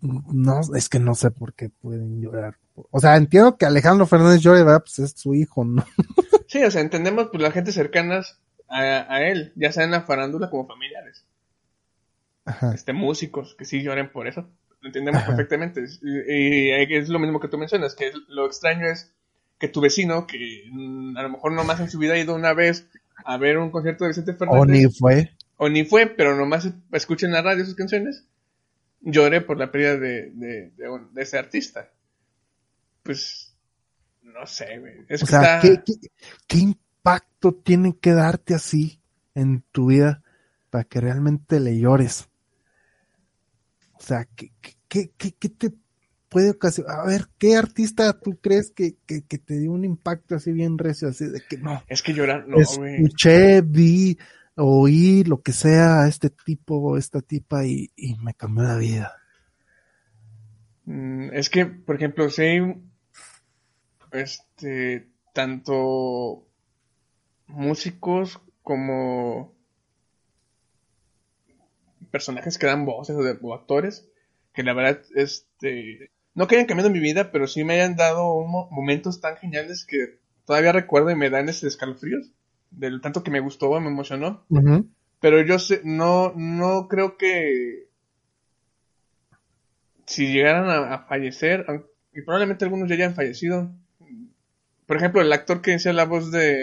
[0.00, 2.56] no, es que no sé por qué pueden llorar.
[2.90, 4.82] O sea, entiendo que Alejandro Fernández llore, ¿verdad?
[4.82, 5.84] Pues es su hijo, ¿no?
[6.48, 8.80] Sí, o sea, entendemos pues la gente cercanas a,
[9.12, 11.26] a él, ya sea en la farándula como familiares.
[12.44, 12.72] Ajá.
[12.72, 14.48] este, músicos que sí lloren por eso.
[14.86, 15.28] Lo entendemos Ajá.
[15.34, 15.84] perfectamente.
[16.00, 19.12] Y, y es lo mismo que tú mencionas, que lo extraño es
[19.58, 22.52] que tu vecino, que mm, a lo mejor nomás en su vida ha ido una
[22.54, 22.86] vez
[23.24, 25.32] a ver un concierto de Vicente Fernández, O ni fue.
[25.56, 28.24] o ni fue, pero nomás escucha en la radio sus canciones,
[29.00, 31.90] llore por la pérdida de, de, de un- de ese artista.
[33.02, 33.56] Pues,
[34.22, 34.94] no sé, güey.
[35.08, 35.60] Es O que sea, está...
[35.62, 36.08] ¿qué, qué,
[36.46, 39.00] qué impacto tiene que darte así
[39.34, 40.22] en tu vida
[40.70, 42.28] para que realmente le llores?
[43.94, 45.72] O sea, ¿qué, qué, qué, qué- qué te
[46.28, 47.00] puede ocasionar?
[47.00, 50.78] A ver, ¿qué artista tú crees que, que, que te dio un impacto así bien
[50.78, 51.82] recio, así de que no?
[51.88, 54.18] Es que llorar, no, escuché, vi,
[54.56, 58.76] oí lo que sea a este tipo o esta tipa y, y me cambió la
[58.76, 59.12] vida.
[60.86, 62.42] Mm, Es que, por ejemplo, si
[64.10, 66.46] este tanto
[67.48, 69.52] músicos como
[72.10, 74.08] personajes que dan voces o, de- o actores
[74.56, 78.34] que la verdad este no que hayan cambiado mi vida, pero sí me hayan dado
[78.34, 82.32] un mo- momentos tan geniales que todavía recuerdo y me dan ese escalofríos
[82.70, 84.44] del tanto que me gustó, me emocionó.
[85.20, 87.86] Pero yo sé, no, no creo que
[90.06, 91.66] si llegaran a, a fallecer,
[92.12, 93.70] y probablemente algunos ya hayan fallecido.
[94.86, 96.56] Por ejemplo, el actor que hacía la voz de,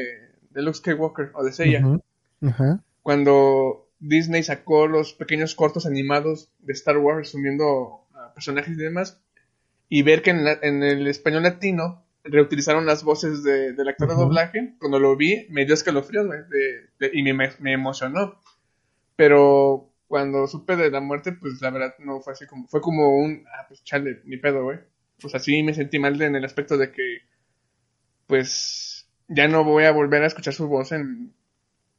[0.52, 1.82] de Luke Skywalker o de Seiya,
[3.02, 9.22] cuando Disney sacó los pequeños cortos animados de Star Wars resumiendo personajes y demás,
[9.89, 14.10] y ver que en, la- en el español latino reutilizaron las voces de- del actor
[14.10, 17.74] de doblaje, cuando lo vi me dio escalofríos güey, de- de- y me, me- me
[17.74, 18.39] emocionó.
[19.16, 23.18] Pero cuando supe de la muerte, pues la verdad no fue así como, fue como
[23.18, 24.80] un, ah, pues chale, ni pedo, güey.
[25.22, 27.20] Pues así me sentí mal en el aspecto de que,
[28.28, 31.34] pues, ya no voy a volver a escuchar su voz en,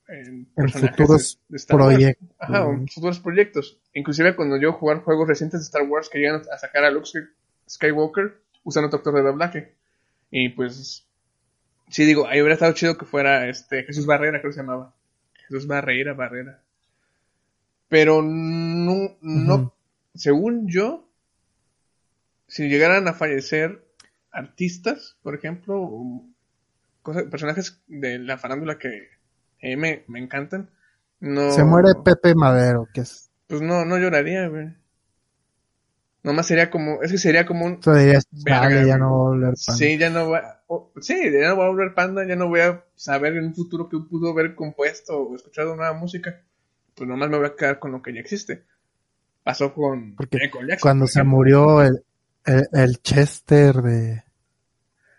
[0.09, 0.47] en,
[0.91, 2.29] futuros de- proyectos.
[2.39, 3.79] Ajá, en futuros proyectos.
[3.95, 7.29] Inclusive cuando yo jugar juegos recientes de Star Wars querían a sacar a Luke Sky-
[7.69, 9.75] Skywalker usando otro actor de doblaje.
[10.31, 11.07] Y pues
[11.89, 14.95] sí digo, ahí hubiera estado chido que fuera este Jesús Barrera, creo que se llamaba.
[15.49, 16.61] Jesús Barrera, Barrera.
[17.89, 19.75] Pero no, no,
[20.15, 21.09] según yo,
[22.49, 23.85] si llegaran a fallecer
[24.33, 26.25] artistas, por ejemplo, o
[27.03, 29.09] cosas- personajes de la farándula que
[29.63, 30.71] a mí me, me encantan,
[31.21, 31.51] no...
[31.51, 34.75] Se muere Pepe Madero, que es Pues no, no lloraría, güey.
[36.23, 39.29] Nomás sería como, es que sería como un, dirías, Verga, "Chale, ya no voy a
[39.29, 39.77] volver pan".
[39.77, 40.63] sí, ya no va,
[41.01, 43.91] sí, ya no voy a volver panda, ya no voy a saber en un futuro
[43.91, 46.41] que pudo haber compuesto o escuchado nueva música.
[46.95, 48.65] Pues nomás me voy a quedar con lo que ya existe.
[49.43, 52.03] Pasó con Porque Jackson, Cuando por se murió el,
[52.47, 54.23] el, el Chester de...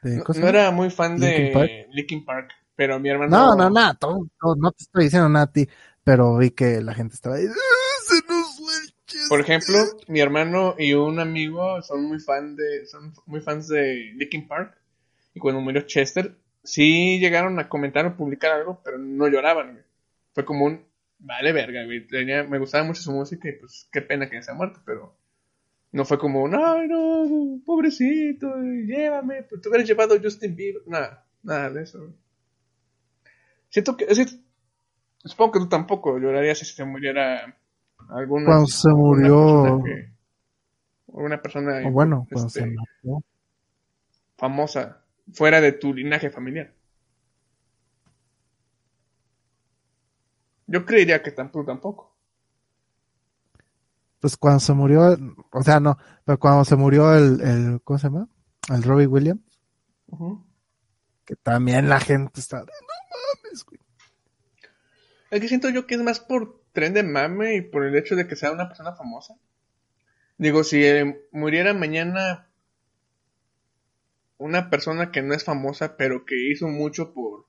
[0.02, 1.69] de No, era muy fan de Park.
[1.91, 3.30] Linkin Park, pero mi hermano...
[3.36, 5.68] No, no, no, todo- todo- no te estoy diciendo nada a ti,
[6.04, 7.46] pero vi que la gente estaba ahí.
[7.48, 9.30] "Ah, Se nos fue el Chester".
[9.30, 9.76] Por ejemplo,
[10.08, 14.78] mi hermano y un amigo son muy fan de, son muy fans de Linkin Park.
[15.34, 19.84] Y cuando murió Chester, sí llegaron a comentar o publicar algo, pero no lloraban, güey.
[20.34, 20.86] Fue como un,
[21.20, 22.06] vale verga, güey.
[22.08, 25.16] Tenía- me gustaba mucho su música y pues qué pena que se ha muerto, pero
[25.92, 28.54] no fue como un, ay no, pobrecito,
[28.86, 30.82] llévame, pues te hubieras llevado a Justin Bieber.
[30.88, 32.14] Nada, nada de eso, güey.
[33.76, 34.42] Siento que, es decir,
[35.26, 37.58] supongo que tú tampoco llorarías si se muriera
[38.08, 40.12] alguna Cuando se murió- persona que-
[41.14, 43.22] alguna persona bueno, cuando este, se mató.
[44.38, 45.02] famosa
[45.34, 46.72] fuera de tu linaje familiar.
[50.68, 52.16] Yo creería que tampoco tampoco.
[54.22, 55.18] Pues cuando se murió,
[55.52, 58.30] o sea, no, pero cuando se murió el, el ¿cómo se llama?
[58.74, 59.42] El Robbie Williams,
[61.26, 62.66] que también la gente está, no
[63.56, 63.80] mames, güey.
[65.30, 68.28] Que siento yo que es más por tren de mame y por el hecho de
[68.28, 69.36] que sea una persona famosa.
[70.38, 72.48] Digo, si eh, muriera mañana
[74.38, 77.46] una persona que no es famosa, pero que hizo mucho por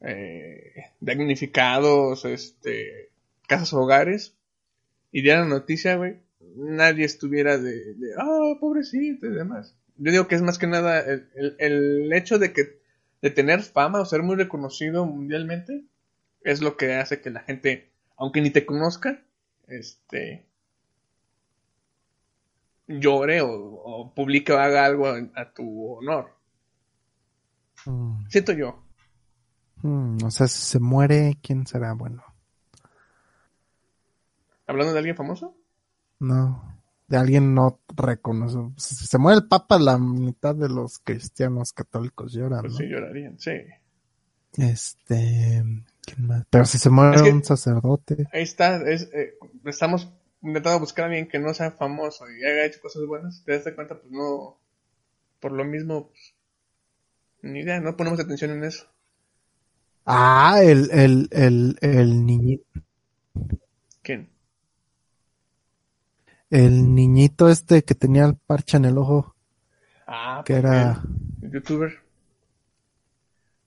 [0.00, 3.10] eh, damnificados, este,
[3.48, 4.34] casas hogares,
[5.12, 6.18] y diera la noticia, güey,
[6.56, 9.76] nadie estuviera de, de ah, pobrecito y demás.
[9.96, 12.80] Yo digo que es más que nada el, el- el hecho de que
[13.26, 15.84] de tener fama o ser muy reconocido mundialmente
[16.42, 19.24] es lo que hace que la gente, aunque ni te conozca,
[19.66, 20.46] este
[23.02, 25.64] llore o, o publique o haga algo a, a tu
[25.98, 26.24] honor.
[27.86, 28.82] Mm, Siento yo.
[29.82, 31.92] mm, o sea, si se muere, ¿quién será?
[31.94, 32.22] Bueno,
[34.68, 35.56] Hablando de alguien famoso,
[36.20, 36.75] no,
[37.08, 38.72] de alguien no reconocido.
[38.76, 42.78] Si se muere el Papa, la mitad de los cristianos católicos lloran, pues ¿no?
[42.78, 43.52] sí llorarían, sí.
[44.58, 45.62] Este,
[46.02, 46.44] ¿quién más?
[46.50, 50.08] Pero si se muere Es que- un sacerdote, Ahí está, es, eh, estamos
[50.42, 53.42] intentando buscar a alguien que no sea famoso y haya hecho cosas buenas.
[53.44, 54.56] Te das cuenta, pues no,
[55.40, 56.34] por lo mismo, pues,
[57.42, 58.86] ni idea, no ponemos atención en eso.
[60.06, 62.80] ah, el, el, el, el niñito.
[64.02, 64.28] ¿Quién?
[66.50, 69.34] El niñito este que tenía el parche en el ojo,
[70.06, 71.02] Ah, que pues, era,
[71.42, 71.92] youtuber.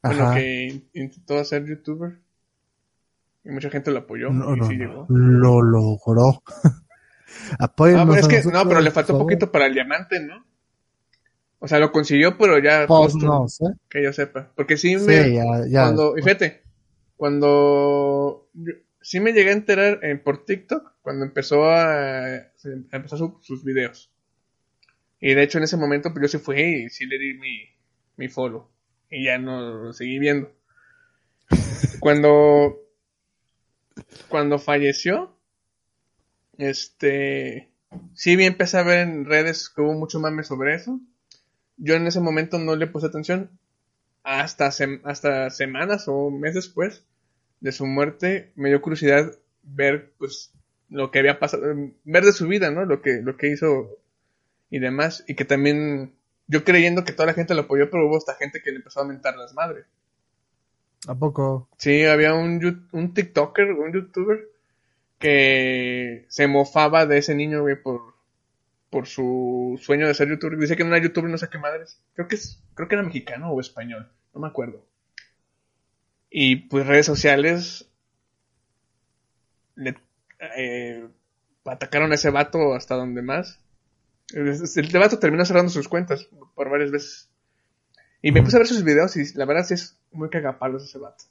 [0.01, 2.19] Bueno, ajá, que in- intentó ser youtuber.
[3.43, 5.05] Y mucha gente lo apoyó no, y no, sí llegó.
[5.09, 6.41] lo logró.
[7.59, 9.23] Apóyennos Ah, pero es que, nosotros, no, pero le faltó favor.
[9.23, 10.45] poquito para el diamante, ¿no?
[11.59, 13.65] O sea, lo consiguió, pero ya Pues póstumo, no sé.
[13.89, 14.51] que yo sepa.
[14.55, 15.81] Porque sí Sí, me, ya, ya.
[15.83, 16.63] cuando, y fíjate,
[17.17, 22.41] cuando yo- sí me llegué a enterar eh, por TikTok, cuando empezó a, a
[22.91, 24.11] empezar su- sus videos.
[25.21, 27.59] Y de hecho en ese momento pues yo sí fui y sí le di mi,
[28.17, 28.69] mi follow.
[29.09, 30.51] Y ya no lo seguí viendo.
[31.99, 32.79] Cuando,
[34.29, 35.35] cuando falleció,
[36.57, 37.69] este,
[38.13, 40.99] sí vi, empecé a ver en redes que hubo mucho mame sobre eso.
[41.77, 43.59] Yo en ese momento no le puse atención.
[44.23, 47.05] Hasta, sem- hasta semanas o meses después
[47.59, 49.31] de su muerte me dio curiosidad
[49.63, 50.51] ver pues
[50.89, 51.63] lo que había pasado,
[52.03, 52.85] ver de su vida, ¿no?
[52.85, 53.97] Lo que, lo que hizo
[54.69, 55.23] y demás.
[55.27, 56.13] Y que también
[56.47, 59.01] yo creyendo que toda la gente lo apoyó, pero hubo hasta gente que le empezó
[59.01, 59.85] a mentar las madres.
[61.07, 61.69] ¿A poco?
[61.77, 64.49] Sí, había un, un TikToker, un YouTuber,
[65.17, 68.15] que se mofaba de ese niño, güey, por,
[68.89, 70.57] por su sueño de ser YouTuber.
[70.57, 72.01] Dice que no era YouTuber, no sé qué madres.
[72.15, 74.83] Creo que es, creo que era mexicano o español, no me acuerdo.
[76.31, 77.89] Y pues redes sociales
[79.75, 79.95] le
[80.57, 81.07] eh,
[81.65, 83.59] atacaron a ese vato hasta donde más.
[84.33, 87.29] El, el vato terminó cerrando sus cuentas por varias veces.
[88.21, 90.97] Y me puse a ver sus videos y la verdad sí es muy cagapalos ese
[90.99, 91.23] vato.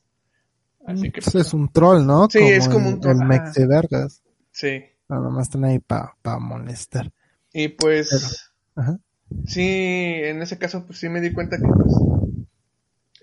[0.87, 2.28] Así que Pues es un troll, ¿no?
[2.30, 3.28] Sí, es como el- un troll, El.
[3.28, 4.22] Mexi Vergas.
[4.52, 4.84] sí.
[5.11, 7.11] No, nomás están ahí para pa molestar.
[7.52, 8.98] Y pues Ajá.
[9.46, 11.94] sí, en ese caso pues sí me di cuenta que pues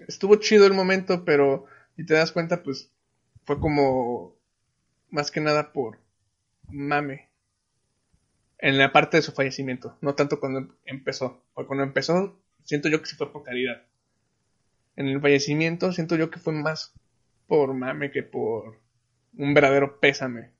[0.08, 1.65] estuvo chido el momento, pero
[1.96, 2.91] si te das cuenta pues
[3.46, 4.36] fue como
[5.12, 6.00] más que nada por
[6.70, 7.30] mame
[8.58, 13.00] en la parte de su fallecimiento, no tanto cuando empezó, porque cuando empezó siento yo
[13.02, 13.84] que sí fue por caridad.
[14.98, 16.94] En el fallecimiento siento yo que fue más
[17.48, 18.82] por mame que por
[19.38, 20.52] un verdadero pésame.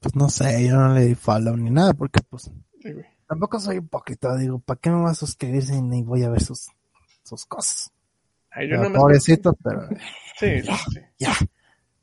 [0.00, 2.50] pues no sé, yo no le di follow ni nada, porque pues
[2.82, 3.06] Sí, güey.
[3.28, 6.42] tampoco soy hipócrita, digo, ¿para qué me voy a suscribir si ni voy a ver
[6.42, 6.68] sus,
[7.24, 7.92] sus cosas?
[8.50, 8.82] Ay, yo Pero
[9.62, 9.88] pero
[10.38, 11.00] Sí, sí, sí.
[11.18, 11.32] ya,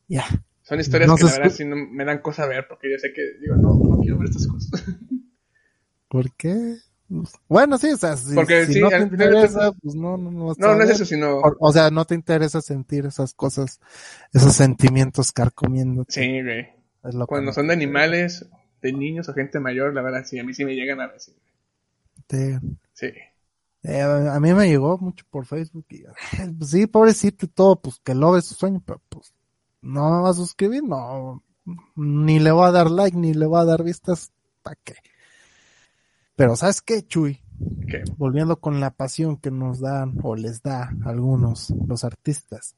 [0.08, 0.26] ya.
[0.64, 3.14] Son historias No que la verdad sí no, me dan cosa ver, porque yo sé
[3.14, 4.84] que, digo, no, no quiero ver estas cosas.
[6.10, 6.76] ¿Por qué?
[7.48, 10.30] Bueno, sí, o sea, si, Porque si sí, no te interesa, cuentas- pues no, no,
[10.32, 11.38] no No, a no es eso, sino...
[11.38, 13.80] O, o sea, no te interesa sentir esas cosas,
[14.34, 16.06] esos sentimientos carcomiendo.
[16.10, 16.68] Sí, güey.
[17.26, 18.46] Cuando son de te- animales,
[18.82, 21.36] de niños o gente mayor, la verdad sí, a mí sí me llegan a decir.
[22.28, 22.60] te-
[22.94, 23.08] Sí.
[23.84, 26.04] Eh, a mí me llegó mucho por Facebook y
[26.58, 29.34] pues sí, pobrecito y todo, pues que lo ve su sueño, pero pues
[29.82, 31.44] no me va a suscribir, no,
[31.96, 34.32] ni le voy a dar like, ni le voy a dar vistas,
[34.64, 34.96] ¿para qué?
[36.36, 37.42] Pero ¿sabes qué, Chuy?
[37.90, 38.04] ¿Qué?
[38.18, 42.76] volviendo con la pasión que nos dan o les da a algunos los artistas.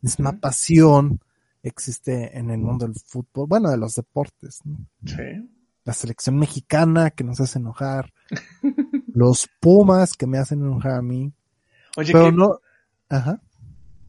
[0.00, 0.40] Misma Ujú.
[0.40, 1.20] pasión
[1.62, 4.60] existe en el mundo del fútbol, bueno, de los deportes.
[4.64, 4.78] ¿no?
[5.04, 5.48] Sí.
[5.84, 8.12] La selección mexicana que nos hace enojar,
[9.18, 11.32] los Pumas que me hacen enojar a mí,
[11.96, 12.60] Oye, pero que, no,
[13.08, 13.40] ajá,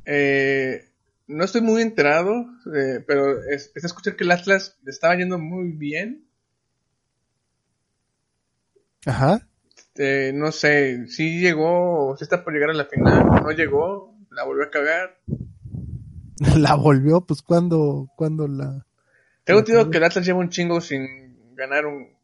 [0.06, 0.89] eh,
[1.28, 5.72] no estoy muy enterado, eh, pero es, escuchar que el Atlas le estaba yendo muy
[5.72, 6.26] bien.
[9.06, 9.48] ajá,
[9.95, 14.15] Eh, no sé, si llegó o si está por llegar a la final, no llegó,
[14.32, 15.19] la volvió a cagar.
[16.58, 18.86] la volvió, pues cuando, cuando la,
[19.43, 22.17] Tengo entendido que el Atlas lleva un chingo sin ganar un...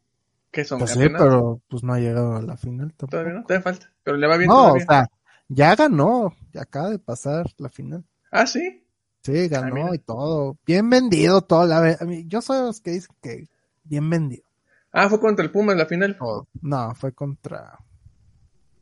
[0.56, 0.78] ¿Qué son?
[0.78, 3.10] pues sí, pero pues no ha llegado a la final tampoco.
[3.10, 3.92] Todavía no, todavía falta.
[4.02, 5.06] Pero le va bien No, o sea,
[5.48, 8.06] ya ganó, ya acaba de pasar la final.
[8.30, 8.82] Ah, sí.
[9.20, 10.56] Sí, ganó y todo.
[10.64, 11.66] Bien vendido todo.
[11.66, 13.50] La a mí, yo soy los que dicen que
[13.84, 14.44] bien vendido.
[14.92, 16.16] Ah, fue contra el Pumas la final.
[16.62, 17.78] No, fue contra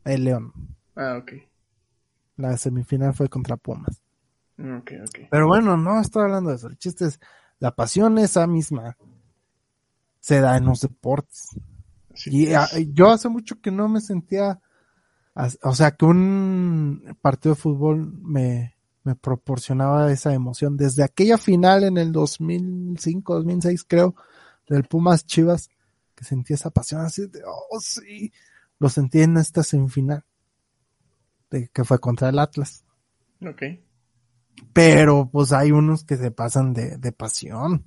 [0.05, 0.53] el León.
[0.95, 1.33] Ah, ok.
[2.37, 4.01] La semifinal fue contra Pumas.
[4.57, 5.27] Ok, ok.
[5.29, 6.67] Pero bueno, no estoy hablando de eso.
[6.69, 7.19] El chiste es,
[7.59, 8.95] la pasión esa misma
[10.25, 11.51] se da en los deportes.
[12.11, 14.59] Así Y ah, yo hace mucho que no me sentía,
[15.61, 20.77] o sea, que un partido de fútbol me, me proporcionaba esa emoción.
[20.77, 24.15] Desde aquella final en el 2005, 2006 creo,
[24.67, 25.69] del Pumas Chivas,
[26.15, 28.33] que sentí esa pasión así de, oh sí,
[28.79, 30.23] lo sentí en esta semifinal,
[31.51, 32.83] de, que fue contra el Atlas.
[33.47, 33.61] Ok.
[34.73, 37.85] Pero pues hay unos que se pasan de, de pasión,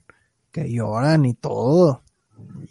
[0.53, 2.05] que lloran y todo.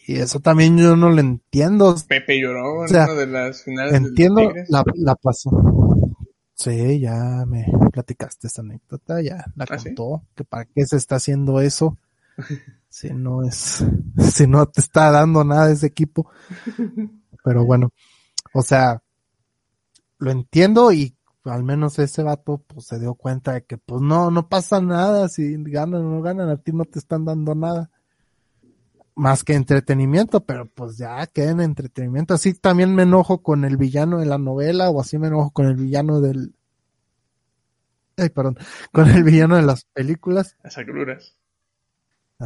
[0.07, 1.95] Y eso también yo no lo entiendo.
[2.07, 5.51] Pepe lloró en O sea, una de las finales Entiendo la, la pasó.
[6.53, 9.89] Sí, ya me platicaste esa anécdota, ya la ¿Ah, sí?
[9.89, 11.97] contó, que para qué se está haciendo eso,
[12.89, 13.85] si no es,
[14.33, 16.31] si no te está dando nada ese equipo.
[17.43, 17.91] Pero bueno,
[18.53, 19.03] o sea,
[20.17, 24.31] lo entiendo y al menos ese vato pues se dio cuenta de que pues no,
[24.31, 27.91] no pasa nada, si ganan o no ganan, a ti no te están dando nada.
[29.19, 32.35] Más que entretenimiento, pero pues ya queda en entretenimiento.
[32.35, 35.65] Así también me enojo con el villano de la novela, o así me enojo con
[35.65, 36.53] el villano del,
[38.15, 38.57] ay, perdón,
[38.91, 40.55] con el villano de las películas.
[40.63, 41.35] Las agruras.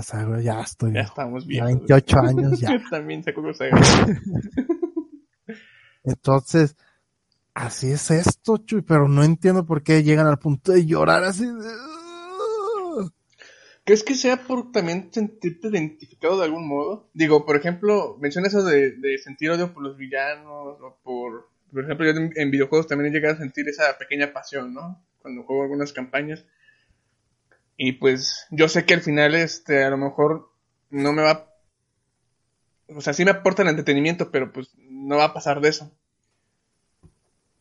[0.01, 1.65] Sea, güey, ya estoy, Ya ya, estamos bien.
[1.65, 2.71] 28 años, ya.
[2.77, 4.07] Yo también saco los agruras.
[6.03, 6.77] Entonces,
[7.53, 11.45] así es esto, Chuy, pero no entiendo por qué llegan al punto de llorar así.
[11.45, 12.00] de-
[13.83, 17.09] ¿Crees que sea por también sentirte identificado de algún modo?
[17.13, 21.49] Digo, por ejemplo, menciona eso de, sentir odio por los villanos o por...
[21.71, 25.03] Por ejemplo, yo en videojuegos también he llegado a sentir esa pequeña pasión, ¿no?
[25.21, 26.45] Cuando juego algunas campañas.
[27.77, 30.51] Y pues yo sé que al final, este, a lo mejor
[30.89, 31.49] no me va...
[32.87, 35.91] O sea, sí me aporta el entretenimiento, pero pues no va a pasar de eso.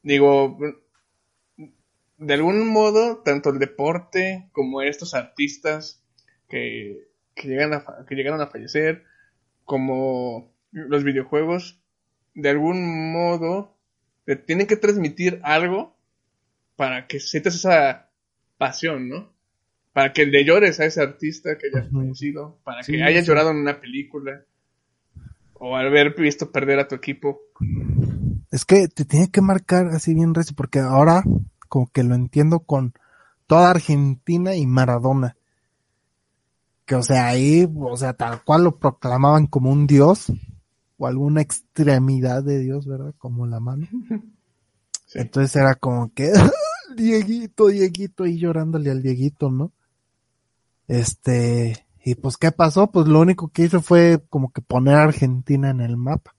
[0.03, 0.59] Digo,
[2.19, 6.03] de algún modo, tanto el deporte como estos artistas
[6.51, 9.05] que, que, llegan a, que llegaron a fallecer,
[9.65, 11.81] como los videojuegos,
[12.35, 13.77] de algún modo,
[14.25, 15.97] te tienen que transmitir algo
[16.77, 18.11] para que sientas esa
[18.59, 19.33] pasión, ¿no?
[19.93, 23.29] Para que le llores a ese artista que haya fallecido, para Sí, que hayas sí.
[23.29, 24.45] llorado en una película,
[25.55, 27.41] o al haber visto perder a tu equipo.
[28.51, 31.23] Es que te tiene que marcar así bien recio, porque ahora
[31.69, 32.95] como que lo entiendo con
[33.47, 35.37] toda Argentina y Maradona.
[36.91, 40.27] Que o sea, ahí, o sea, tal cual lo proclamaban como un dios,
[40.99, 43.15] o alguna extremidad de dios, ¿verdad?
[43.17, 43.87] Como la mano.
[45.07, 45.21] Sí.
[45.21, 46.33] Entonces era como que,
[46.97, 49.71] Dieguito, Dieguito, y llorándole al Dieguito, ¿no?
[50.89, 52.91] Este, y pues, ¿qué pasó?
[52.91, 56.35] Pues lo único que hizo fue como que poner a Argentina en el mapa.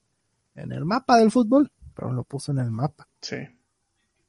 [0.55, 3.07] En el mapa del fútbol, pero lo puso en el mapa.
[3.21, 3.37] Sí.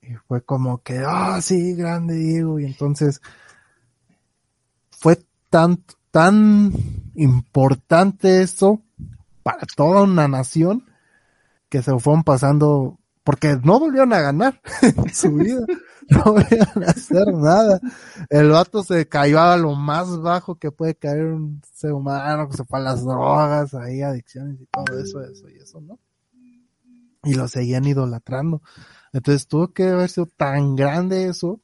[0.03, 2.61] Y fue como que, ah, sí, grande Diego.
[2.61, 3.21] Y entonces
[4.89, 5.19] fue
[5.51, 6.73] tan, tan
[7.15, 8.83] importante eso
[9.43, 10.85] para toda una nación
[11.69, 15.65] que se fueron pasando, porque no volvieron a ganar en su vida,
[16.11, 17.81] no volvieron a hacer nada.
[18.29, 22.59] El vato se cayó a lo más bajo que puede caer un ser humano, que
[22.59, 25.99] se fue a las drogas, ahí adicciones y todo eso, eso y eso, ¿no?
[27.25, 28.61] Y lo seguían idolatrando.
[29.15, 31.61] Entonces tuvo que haber sido tan grande eso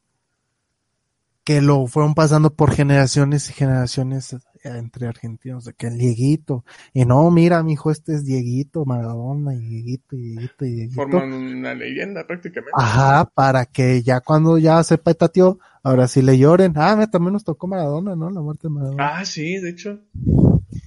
[1.48, 7.06] que lo fueron pasando por generaciones y generaciones entre argentinos, de que el Dieguito, y
[7.06, 11.02] no, mira, mi hijo, este es Dieguito, Maradona, y Dieguito, y Dieguito, y Dieguito.
[11.04, 12.72] Forman una leyenda prácticamente.
[12.74, 16.74] Ajá, para que ya cuando ya se petateó, ahora sí le lloren.
[16.76, 18.28] Ah, me- también nos tocó Maradona, ¿no?
[18.28, 19.18] La muerte de Maradona.
[19.20, 20.00] Ah, sí, de hecho.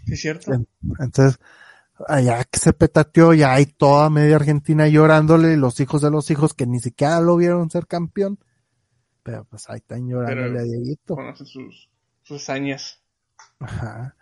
[0.05, 0.51] Sí, es cierto.
[0.99, 1.39] Entonces,
[2.07, 6.53] allá que se petateó, ya hay toda media Argentina llorándole, los hijos de los hijos
[6.53, 8.38] que ni siquiera lo vieron ser campeón.
[9.24, 11.16] Pero pues ahí están llorándole a Dieguito.
[11.16, 11.90] Conoce sus,
[12.24, 13.02] sus hazañas.
[13.60, 14.16] Ajá.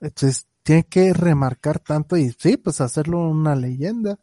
[0.00, 4.18] Entonces, tiene que remarcar tanto y sí, pues hacerlo una leyenda.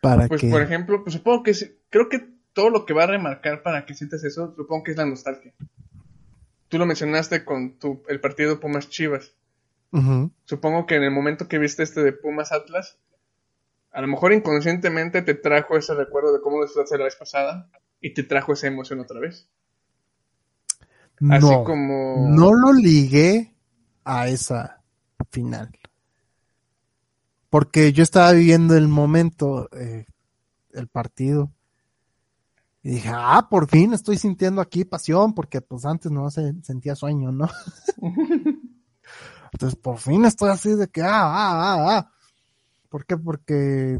[0.00, 0.50] Para Pues, que...
[0.50, 1.52] por ejemplo, pues supongo que
[1.90, 4.96] creo que todo lo que va a remarcar para que sientas eso, supongo que es
[4.96, 5.52] la nostalgia.
[6.68, 9.34] Tú lo mencionaste con tu, el partido Pumas Chivas.
[10.44, 12.98] Supongo que en el momento que viste este de Pumas Atlas,
[13.92, 17.70] a lo mejor inconscientemente te trajo ese recuerdo de cómo lo disfrutaste la vez pasada
[18.00, 19.48] y te trajo esa emoción otra vez.
[21.30, 22.28] Así No, como...
[22.28, 23.54] no lo ligué
[24.04, 24.82] a esa
[25.30, 25.70] final.
[27.48, 30.06] Porque yo estaba viviendo el momento, eh,
[30.72, 31.50] el partido.
[32.82, 36.94] Y dije, ah, por fin estoy sintiendo aquí pasión, porque pues antes no se sentía
[36.94, 37.48] sueño, ¿no?
[39.52, 42.12] Entonces por fin estoy así de que, ah, ah, ah, ah.
[42.88, 43.16] ¿Por qué?
[43.16, 43.98] Porque,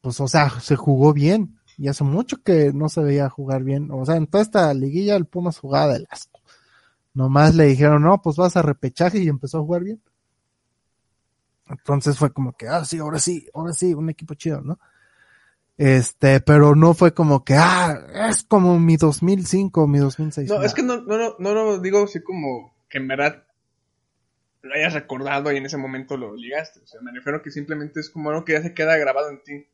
[0.00, 1.58] pues, o sea, se jugó bien.
[1.76, 3.88] Y hace mucho que no se veía jugar bien.
[3.90, 6.40] O sea, en toda esta liguilla el Pumas jugaba del asco.
[7.14, 10.00] Nomás le dijeron, no, pues vas a repechaje y empezó a jugar bien.
[11.68, 14.78] Entonces fue como que, ah, sí, ahora sí, ahora sí, un equipo chido, ¿no?
[15.76, 17.96] Este, pero no fue como que, ah,
[18.28, 20.48] es como mi 2005, mi 2006.
[20.48, 20.62] No, No.
[20.64, 23.44] es que no, no, no, no lo digo así como que en verdad
[24.62, 26.80] lo hayas recordado y en ese momento lo ligaste.
[26.80, 29.30] O sea, me refiero a que simplemente es como algo que ya se queda grabado
[29.30, 29.66] en ti.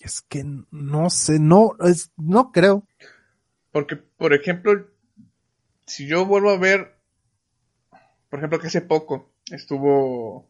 [0.00, 2.86] Es que no sé, no, es, no creo.
[3.72, 4.86] Porque, por ejemplo,
[5.86, 6.96] si yo vuelvo a ver,
[8.28, 10.48] por ejemplo, que hace poco estuvo,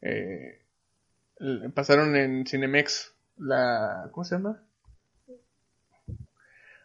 [0.00, 0.62] eh,
[1.74, 4.62] pasaron en Cinemex la, ¿cómo se llama?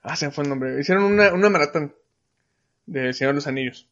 [0.02, 0.80] Ah, se me fue el nombre.
[0.80, 1.96] Hicieron una, una maratón
[2.86, 3.90] de El Señor de los Anillos.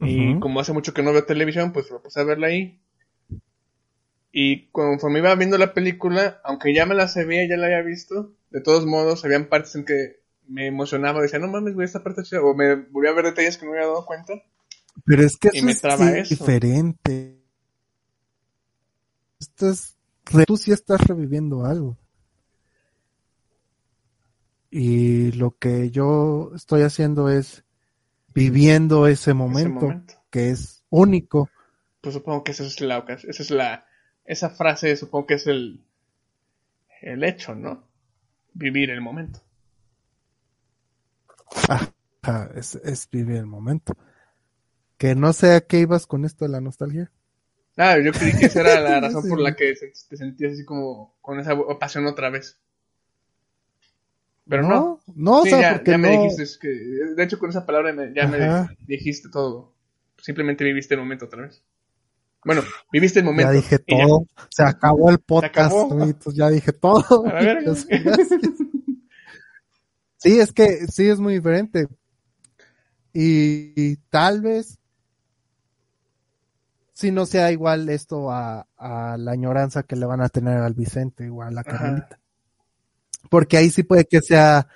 [0.00, 2.78] Y como hace mucho que no veo televisión, pues me puse a verla ahí.
[4.36, 8.32] Y conforme iba viendo la película, aunque ya me la sabía, ya la había visto,
[8.50, 12.22] de todos modos, habían partes en que me emocionaba, decía, no mames, güey, esta parte
[12.22, 14.34] es chida", o me volví a ver detalles que no me había dado cuenta.
[15.04, 16.34] Pero es que eso me es traba sí eso.
[16.34, 17.44] diferente.
[19.38, 19.96] Esto es,
[20.48, 21.96] tú sí estás reviviendo algo.
[24.68, 27.64] Y lo que yo estoy haciendo es
[28.34, 30.14] viviendo ese momento, momento.
[30.28, 31.48] que es único.
[32.00, 33.86] Pues supongo que esa es la esa es la,
[34.26, 35.80] esa frase supongo que es el,
[37.02, 37.84] el hecho, ¿no?
[38.54, 39.40] Vivir el momento.
[41.68, 43.94] Ajá, es, es vivir el momento.
[44.98, 47.12] Que no sé a qué ibas con esto de la nostalgia.
[47.76, 49.28] Ah, yo creí que esa era la razón Sí.
[49.28, 52.58] por la que te sentías así como con esa pasión otra vez.
[54.48, 55.00] Pero no.
[55.14, 57.50] no, o Sí, sea, ya, porque ya me no- dijiste es que, de hecho con
[57.50, 58.68] esa palabra ya Ajá.
[58.76, 59.72] me dijiste todo.
[60.18, 61.62] Simplemente viviste el momento otra vez.
[62.44, 63.52] Bueno, viviste el Ya momento.
[63.52, 64.06] dije ya.
[64.06, 64.26] todo.
[64.50, 65.56] Se acabó el podcast.
[65.72, 65.92] acabó.
[65.92, 67.24] amiguitos, ya dije todo.
[67.26, 67.40] A.
[70.18, 71.86] Sí, es que sí es muy diferente.
[73.12, 74.78] Y, y tal vez
[76.94, 80.72] si no sea igual esto a, a la añoranza que le van a tener al
[80.74, 81.70] Vicente o a la Ajá.
[81.72, 82.20] Carmelita.
[83.28, 84.66] Porque ahí sí puede que sea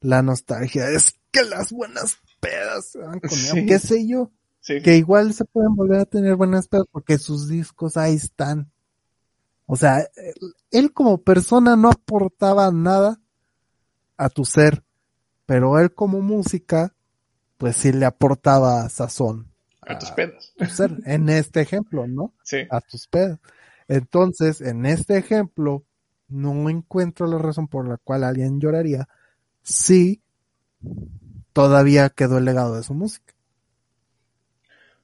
[0.00, 0.90] la nostalgia.
[0.90, 3.64] Es que las buenas pedas se van con Sí.
[3.66, 4.30] qué sé yo
[4.60, 8.70] Sí, que igual se pueden volver a tener buenas pedas porque sus discos ahí están.
[9.66, 10.06] O sea,
[10.70, 13.20] él, como persona no aportaba nada
[14.16, 14.84] a tu ser,
[15.46, 16.94] pero él como música,
[17.56, 19.50] pues sí le aportaba sazón
[19.82, 20.52] a tus pedas.
[20.58, 20.98] a tu ser.
[21.04, 22.34] En este ejemplo, ¿no?
[22.42, 22.58] Sí.
[22.68, 23.38] A tus pedas.
[23.88, 25.84] Entonces, en este ejemplo,
[26.28, 29.08] no encuentro la razón por la cual alguien lloraría
[29.62, 30.22] si
[31.52, 33.29] todavía quedó el legado de su música.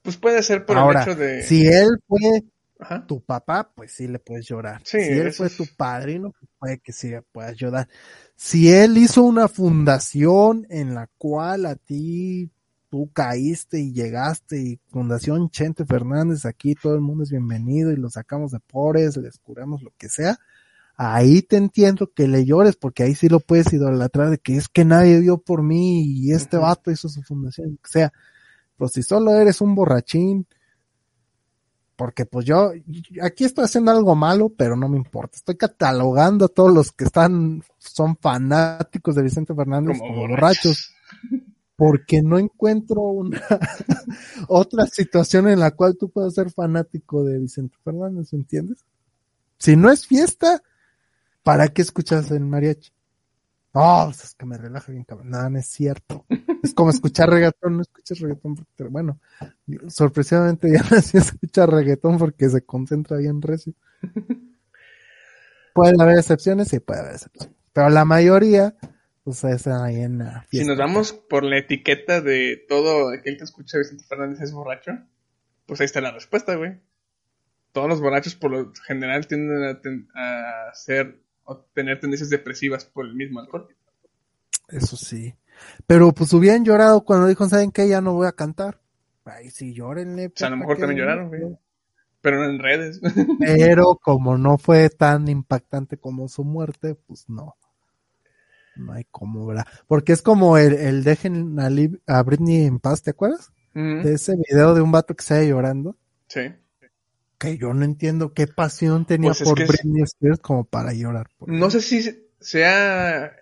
[0.07, 1.43] Pues puede ser por Ahora, el hecho de.
[1.43, 2.45] si él fue
[2.81, 3.07] Ajá.
[3.07, 4.81] tu papá, pues sí le puedes llorar.
[4.85, 7.89] Sí, si él fue es- tu padrino, pues puede que sí le puedas llorar.
[8.37, 12.51] Si él hizo una fundación en la cual a ti
[12.89, 17.97] tú caíste y llegaste y Fundación Chente Fernández, aquí todo el mundo es bienvenido y
[17.97, 20.39] lo sacamos de pobres, les curamos lo que sea,
[20.97, 24.69] ahí te entiendo que le llores porque ahí sí lo puedes idolatrar de que es
[24.69, 28.13] que nadie vio por mí y este vato hizo su fundación, lo que sea.
[28.77, 30.47] Pero si solo eres un borrachín,
[31.97, 32.73] porque pues yo
[33.23, 35.37] aquí estoy haciendo algo malo, pero no me importa.
[35.37, 40.93] Estoy catalogando a todos los que están, son fanáticos de Vicente Fernández Como como, borrachos.
[41.31, 43.41] borrachos, porque no encuentro una
[44.49, 48.85] otra situación en la cual tú puedas ser fanático de Vicente Fernández, ¿entiendes?
[49.59, 50.63] Si no es fiesta,
[51.43, 52.93] ¿para qué escuchas el mariachi?
[53.77, 55.29] No, pues es que me relaja bien cabrón.
[55.31, 56.25] No, no es cierto.
[56.63, 59.21] Es como escuchar reggaetón, no escuchas reggaetón porque, bueno,
[59.89, 63.75] sorpresivamente ya nací a escuchar reggaetón porque se concentra bien recio.
[65.75, 67.55] Puede haber excepciones, sí puede haber excepciones.
[67.73, 68.75] Pero la mayoría,
[69.23, 73.45] pues es ahí en la Si nos vamos por la etiqueta de todo aquel que
[73.45, 74.93] escucha a Vicente Fernández es borracho,
[75.67, 76.81] pues ahí está la respuesta, güey.
[77.73, 82.85] Todos los borrachos por lo general tienden a, ten- a ser o tener tendencias depresivas
[82.85, 83.69] por el mismo alcohol.
[84.69, 85.35] Eso sí.
[85.87, 87.89] Pero pues hubieran llorado cuando dijo, ¿saben qué?
[87.89, 88.81] Ya no voy a cantar.
[89.25, 90.27] Ay, sí, llórenle.
[90.27, 91.59] O sea, a lo mejor ¿para también lloraron, güey.
[92.21, 93.01] Pero no en redes.
[93.41, 97.57] Pero como no fue tan impactante como su muerte, pues no.
[98.77, 99.67] No hay como, ¿verdad?
[99.87, 103.53] Porque es como el, el dejen a, Britney en paz, ¿te acuerdas?
[103.73, 105.97] De ese video de un vato que se llorando.
[106.29, 106.41] Sí.
[107.39, 111.29] Que yo no entiendo qué pasión tenía Pues es por Britney Spears como para llorar.
[111.37, 113.37] por No sé si sea.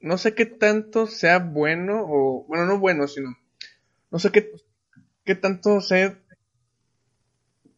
[0.00, 2.44] No sé qué tanto sea bueno o.
[2.48, 3.36] Bueno, no bueno, sino.
[4.10, 4.50] No sé qué,
[5.24, 6.18] qué tanto sea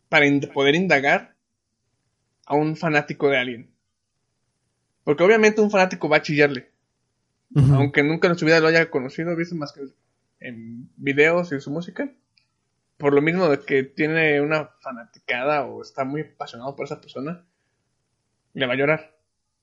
[0.08, 1.36] para ind- poder indagar
[2.46, 3.70] a un fanático de alguien.
[5.04, 6.70] Porque obviamente un fanático va a chillarle.
[7.72, 9.80] Aunque nunca en su vida lo haya conocido, visto más que
[10.40, 12.12] en videos y en su música.
[12.98, 17.46] Por lo mismo de que tiene una fanaticada o está muy apasionado por esa persona,
[18.54, 19.16] le va a llorar.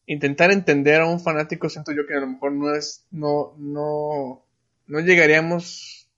[0.08, 4.46] Intentar entender a un fanático siento yo que a lo mejor no es, no, no,
[4.88, 6.10] no llegaríamos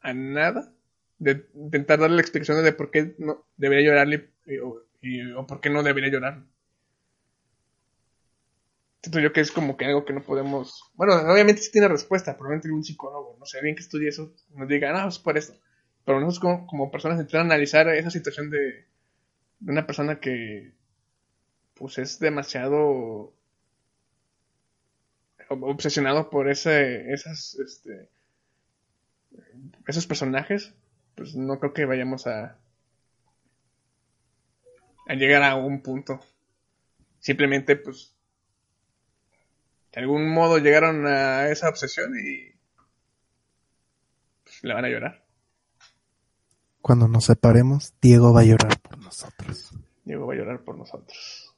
[0.00, 0.72] a nada
[1.18, 4.30] de intentar darle la explicación de por qué no debería llorarle
[4.62, 6.42] o, por qué no debería llorar.
[9.02, 10.90] Siento yo que es como que algo que no podemos.
[10.94, 14.68] Bueno, obviamente sí tiene respuesta, probablemente un psicólogo, no sé bien que estudie eso, nos
[14.68, 15.54] diga, no, es por esto.
[16.08, 18.58] Pero nosotros como, como personas intentar analizar esa situación de,
[19.60, 20.74] de una persona que
[21.74, 23.32] pues es demasiado
[25.50, 28.08] ob- obsesionado por ese, esas, este,
[29.88, 30.72] esos personajes,
[31.16, 32.58] pues no creo que vayamos a,
[35.08, 36.20] a llegar a un punto.
[37.20, 38.12] Simplemente, pues,
[39.92, 42.54] de algún modo llegaron a esa obsesión y
[44.44, 45.27] pues, le van a llorar.
[46.82, 49.72] Cuando nos separemos, Diego va a llorar por nosotros.
[50.04, 51.54] Diego va a llorar por nosotros.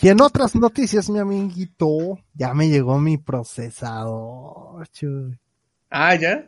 [0.00, 4.86] Y en otras noticias, mi amiguito, ya me llegó mi procesador.
[4.88, 5.38] chuy.
[5.90, 6.46] Ah, ¿ya?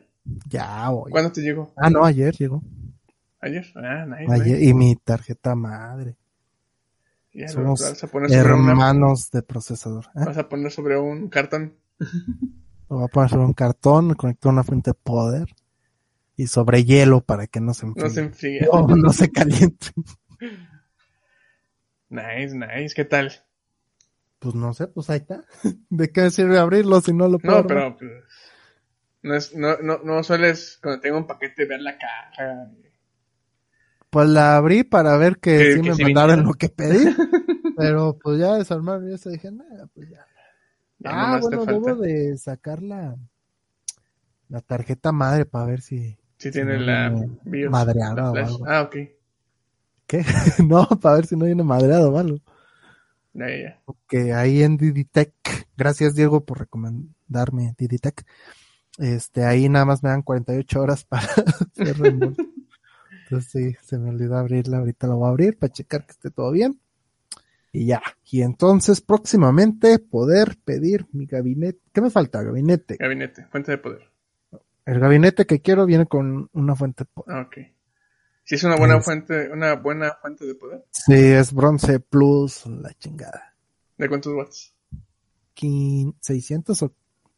[0.49, 1.11] Ya, voy.
[1.11, 1.73] ¿Cuándo te llegó?
[1.77, 2.63] Ah, no, ayer llegó.
[3.41, 3.67] Ayer.
[3.75, 4.33] Ah, nice.
[4.33, 4.65] Ayer, nice.
[4.69, 6.17] y mi tarjeta madre.
[7.35, 10.05] Ya, Somos vas a poner sobre una- hermanos de procesador.
[10.15, 10.25] ¿eh?
[10.27, 11.75] vas a poner sobre un cartón.
[12.89, 15.49] Lo voy a poner sobre un cartón, conectar una fuente de poder
[16.43, 18.05] y sobre hielo para que no se enfríe.
[18.05, 18.67] No se enfría.
[18.73, 19.89] No, no se caliente.
[22.11, 22.95] Nice, nice.
[22.95, 23.33] ¿Qué tal?
[24.41, 25.45] Pues no sé, pues ahí está.
[25.91, 28.11] ¿De qué sirve abrirlo si no lo puedo No, pero pues,
[29.23, 32.71] no, es, no, no, no sueles cuando tengo un paquete ver la caja.
[34.11, 36.49] Pues la abrí para ver que Que- sí que me sí mandaron viniera.
[36.51, 37.05] lo que pedí.
[37.77, 40.27] pero pues ya desarmar y eso dije, nada, pues ya.
[40.99, 43.17] Ya ah, bueno, debo de sacar la,
[44.49, 46.17] la tarjeta madre para ver si...
[46.43, 47.15] Si tiene la
[47.45, 48.49] BIOS, madreada la o flash.
[48.49, 48.67] algo.
[48.67, 48.97] Ah, ok.
[50.09, 50.25] ¿Qué?
[50.67, 52.39] no, para ver si no viene madreado o algo.
[53.33, 55.33] Ya, que ahí en Diditec,
[55.77, 58.27] gracias Diego por recomendarme Diditec,
[58.99, 62.43] este, ahí nada más me dan 48 horas para hacer reembolso.
[63.23, 66.33] Entonces sí, se me olvidó abrirla, ahorita la voy a abrir para checar que esté
[66.33, 66.81] todo bien.
[67.71, 72.43] Y ya, y entonces próximamente poder pedir mi gabinete, ¿qué me falta?
[72.43, 72.97] Gabinete.
[72.99, 74.12] Gabinete, fuente de poder.
[74.85, 77.05] El gabinete que quiero viene con una fuente.
[77.05, 77.37] de poder.
[77.37, 77.57] Ah, ok.
[78.45, 80.85] Si es una buena Es- fuente, una buena fuente de poder.
[80.91, 83.55] Sí, es bronce plus, la chingada.
[83.97, 84.75] ¿De cuántos watts?
[85.55, 86.93] Quin- 600 o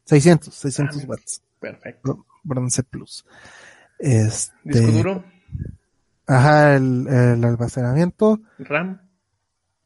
[0.05, 1.41] 600, 600 Ah, watts.
[1.59, 2.01] Perfecto.
[2.03, 3.25] Bro- Bronce Plus.
[3.99, 5.23] Este, Disco duro,
[6.27, 8.99] Ajá, el, el almacenamiento RAM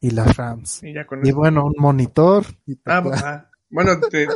[0.00, 0.82] y las RAMs.
[0.82, 4.26] y ya con Y bueno, un monitor y Ah, ah, Bueno, te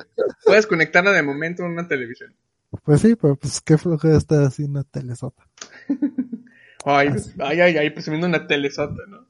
[0.45, 2.35] puedes conectarla de momento a una televisión.
[2.83, 5.49] Pues sí, pero pues qué flojera está así una telesota.
[6.85, 7.31] Ay, Así.
[7.39, 9.27] ay, ay, ay, presumiendo una telesota, ¿no?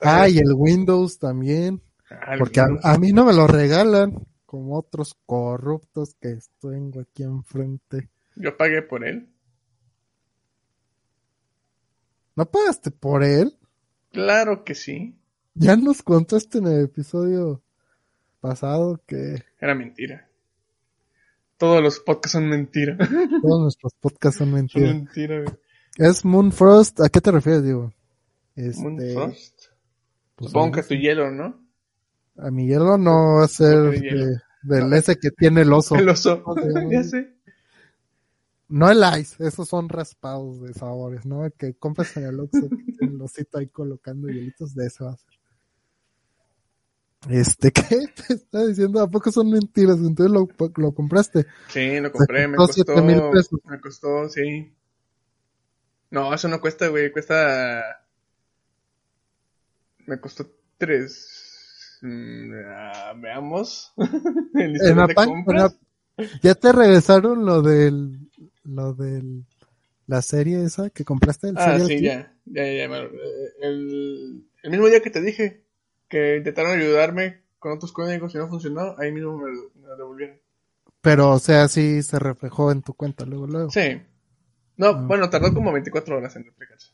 [0.00, 1.82] Ah, y el Windows también.
[2.10, 7.24] Ah, Porque a, a mí no me lo regalan, como otros corruptos que tengo aquí
[7.24, 8.10] enfrente.
[8.36, 9.28] Yo pagué por él.
[12.36, 13.58] ¿No pagaste por él?
[14.10, 14.96] Claro que sí.
[15.54, 17.60] Ya nos contaste en el episodio
[18.40, 20.25] pasado que Era mentira.
[21.58, 22.96] Todos los podcasts son mentira.
[23.42, 24.94] todos nuestros podcasts son son mentiras.
[24.94, 25.56] mentira, güey.
[25.96, 27.92] Es Moonfrost, ¿a qué te refieres, digo?
[28.54, 29.62] Este, Moonfrost.
[30.34, 31.64] pues, Supongo que tu hielo, ¿no?
[32.36, 34.36] A mi hielo no va a ser de
[34.66, 35.94] del ese que tiene el oso.
[35.96, 36.42] El oso.
[36.90, 37.34] Ya sé.
[38.68, 41.44] No el ice, esos son raspados de sabores, ¿no?
[41.44, 42.68] El que compras en el Oxxo,
[43.00, 45.35] el osito ahí colocando hielitos, de ese va a ser.
[47.30, 47.82] Este, ¿qué
[48.26, 49.00] te está diciendo?
[49.00, 49.98] ¿A poco son mentiras?
[49.98, 51.46] Entonces lo, lo compraste.
[51.68, 52.94] Sí, lo compré, me costó costó.
[52.94, 53.60] 7,000 pesos.
[53.64, 54.72] Me costó, sí.
[56.10, 57.10] No, eso no cuesta, güey.
[57.10, 57.82] Cuesta.
[60.06, 60.46] Me costó
[60.78, 61.98] tres.
[62.02, 63.92] Mm, ah, veamos.
[64.54, 65.74] en En la la-
[66.42, 68.30] ya te regresaron lo del,
[68.64, 69.44] lo del,
[70.06, 72.32] la serie esa que compraste, el Ah, sí, ya.
[72.46, 73.10] Ya, ya, me-
[73.60, 75.65] El, el mismo día que te dije
[76.08, 79.96] que intentaron ayudarme con otros códigos y no funcionó, ahí mismo me, lo- me lo
[79.96, 80.36] devolvieron.
[81.00, 83.70] Pero, o sea, sí se reflejó en tu cuenta luego, luego.
[83.70, 84.00] Sí.
[84.76, 84.92] No, Ah.
[85.06, 86.90] bueno, tardó como 24 horas en reflejarse.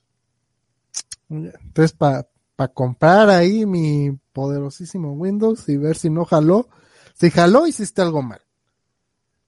[1.31, 2.27] Entonces, para
[2.75, 6.69] comprar ahí mi poderosísimo Windows y ver si no jaló.
[7.15, 8.41] Si jaló, hiciste algo mal.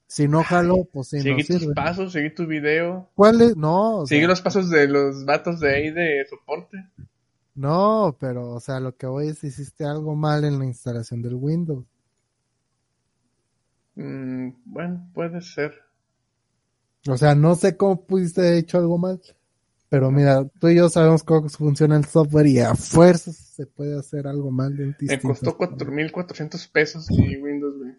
[0.06, 1.74] Si no jaló, pues sí, no seguí tus sirve.
[1.74, 3.10] pasos, seguí tu video.
[3.14, 3.56] ¿Cuál es?
[3.56, 6.78] No, sea, los pasos de los vatos de ahí de soporte.
[7.54, 11.34] No, pero, o sea, lo que voy es hiciste algo mal en la instalación del
[11.34, 11.84] Windows.
[13.96, 15.72] Mm, bueno, puede ser.
[17.08, 19.20] O sea, no sé cómo pudiste haber hecho algo mal.
[19.88, 23.96] Pero mira, tú y yo sabemos cómo funciona el software y a fuerzas se puede
[23.98, 27.92] hacer algo mal de un Me costó 4.400 pesos mi Windows, güey.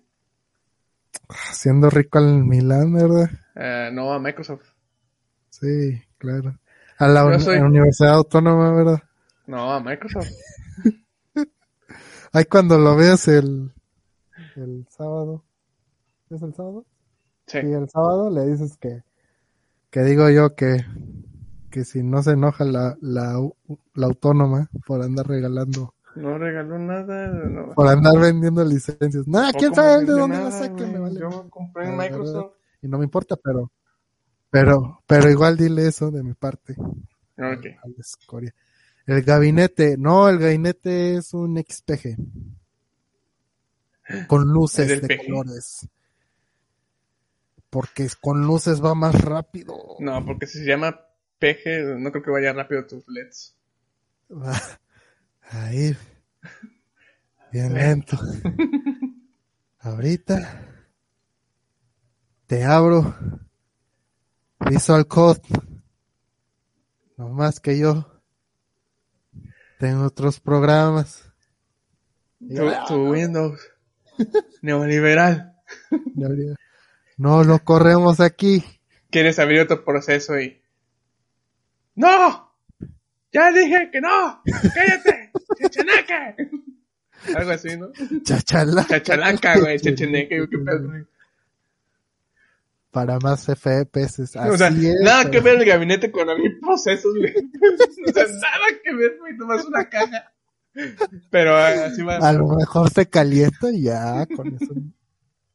[1.53, 3.30] Siendo rico al Milán, ¿verdad?
[3.56, 4.66] Ah, no, a Microsoft.
[5.49, 6.60] Sí, claro.
[6.97, 9.03] A la Yo uni- soy- a la Universidad Autónoma, ¿verdad?
[9.48, 10.30] No, a Microsoft.
[12.34, 13.72] Ahí cuando lo veas el,
[14.56, 15.43] el sábado.
[16.30, 16.86] ¿Es el sábado?
[17.48, 17.60] Sí.
[17.62, 19.04] Sí, el sábado le dices que,
[19.91, 20.84] que digo yo que,
[21.70, 23.39] que si no se enoja la, la,
[23.93, 27.28] la autónoma por andar regalando, No regaló nada.
[27.28, 27.74] No.
[27.76, 29.28] por andar vendiendo licencias.
[29.28, 30.93] Nada, Tampoco ¿quién sabe de dónde la nada, saquen?
[30.93, 31.20] Me vale.
[31.20, 31.98] Yo compré en.
[31.98, 32.54] Microsoft.
[32.82, 33.72] Y no me importa, pero,
[34.50, 36.76] pero, pero igual dile eso de mi parte.
[37.38, 37.66] Ok.
[37.84, 38.54] a la escoria.
[39.08, 42.18] El gabinete, no, el gabinete es un XPG.
[44.28, 45.26] Con luces ¿Es de PG?
[45.28, 45.88] colores.
[47.70, 49.76] Porque con luces va más rápido.
[49.99, 50.99] No, porque si se llama
[51.39, 53.56] PG, no creo que vaya rápido tus LEDs.
[54.32, 54.60] Va
[55.51, 55.97] a ir
[57.51, 58.18] bien lento.
[59.80, 60.62] Ahorita
[62.47, 63.16] te abro
[64.70, 65.41] Visual Code.
[67.18, 68.14] No más que yo
[69.80, 71.30] tengo otros programas.
[72.40, 73.60] Tu, tu Windows.
[74.62, 75.54] Neoliberal.
[77.18, 78.64] No lo corremos aquí.
[79.10, 80.62] Quieres abrir otro proceso y.
[81.96, 82.54] ¡No!
[83.32, 84.42] ¡Ya dije que no!
[84.74, 85.32] ¡Cállate!
[85.62, 86.50] ¡Checheneque!
[87.36, 87.92] Algo así, ¿no?
[88.24, 88.86] Chachala.
[88.88, 90.90] Chachalaca, güey, checheneque, qué pedo.
[92.96, 94.22] Para más FPS.
[94.22, 95.02] Así O sea, es.
[95.02, 97.34] nada que ver el gabinete con abrir procesos, güey.
[98.08, 100.32] O sea, nada que ver, güey, nomás una caja.
[101.30, 102.18] Pero ah, así va.
[102.18, 104.74] A lo mejor se calienta y ya con eso.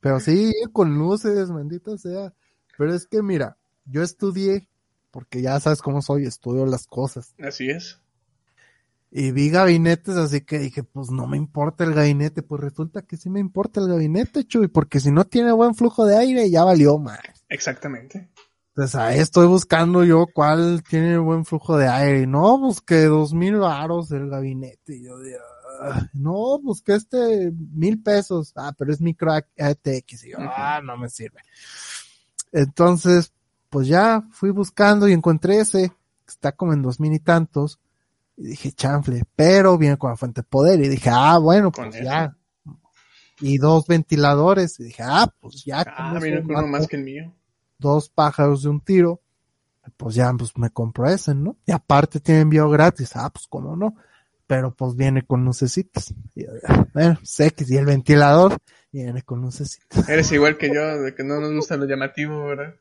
[0.00, 2.34] Pero sí, con luces, maldita sea.
[2.76, 4.68] Pero es que mira, yo estudié,
[5.10, 7.34] porque ya sabes cómo soy, estudio las cosas.
[7.42, 8.00] Así es.
[9.12, 12.42] Y vi gabinetes, así que dije, pues no me importa el gabinete.
[12.42, 16.06] Pues resulta que sí me importa el gabinete, Chuy, porque si no tiene buen flujo
[16.06, 17.18] de aire, ya valió más.
[17.48, 18.30] Exactamente.
[18.68, 22.22] Entonces ahí estoy buscando yo cuál tiene buen flujo de aire.
[22.22, 24.94] Y no, busqué dos mil varos el gabinete.
[24.94, 25.36] Y yo de,
[25.82, 28.52] ah, no, busqué este mil pesos.
[28.54, 30.24] Ah, pero es micro ATX.
[30.24, 31.40] Y yo, ah, no me sirve.
[32.52, 33.32] Entonces,
[33.70, 37.80] pues ya fui buscando y encontré ese, que está como en dos mil y tantos.
[38.40, 40.80] Y dije, chanfle, pero viene con la fuente de poder.
[40.80, 42.04] Y dije, ah, bueno, Con pues eso.
[42.04, 42.36] ya.
[43.40, 44.80] Y dos ventiladores.
[44.80, 45.84] Y dije, ah, pues ya.
[45.86, 47.32] Ah, vino con uno más que el mío.
[47.78, 49.20] dos pájaros de un tiro,
[49.96, 51.56] pues ya, pues me compro ese, ¿no?
[51.66, 53.94] Y aparte tiene envío gratis, ah, pues cómo no,
[54.46, 56.14] pero pues viene con lucecitas.
[56.34, 56.44] Y
[56.94, 58.56] bueno, sé que si el ventilador
[58.92, 60.08] Viene con lucecitas.
[60.08, 62.74] Eres igual que yo, de que no nos gusta lo llamativo, ¿verdad?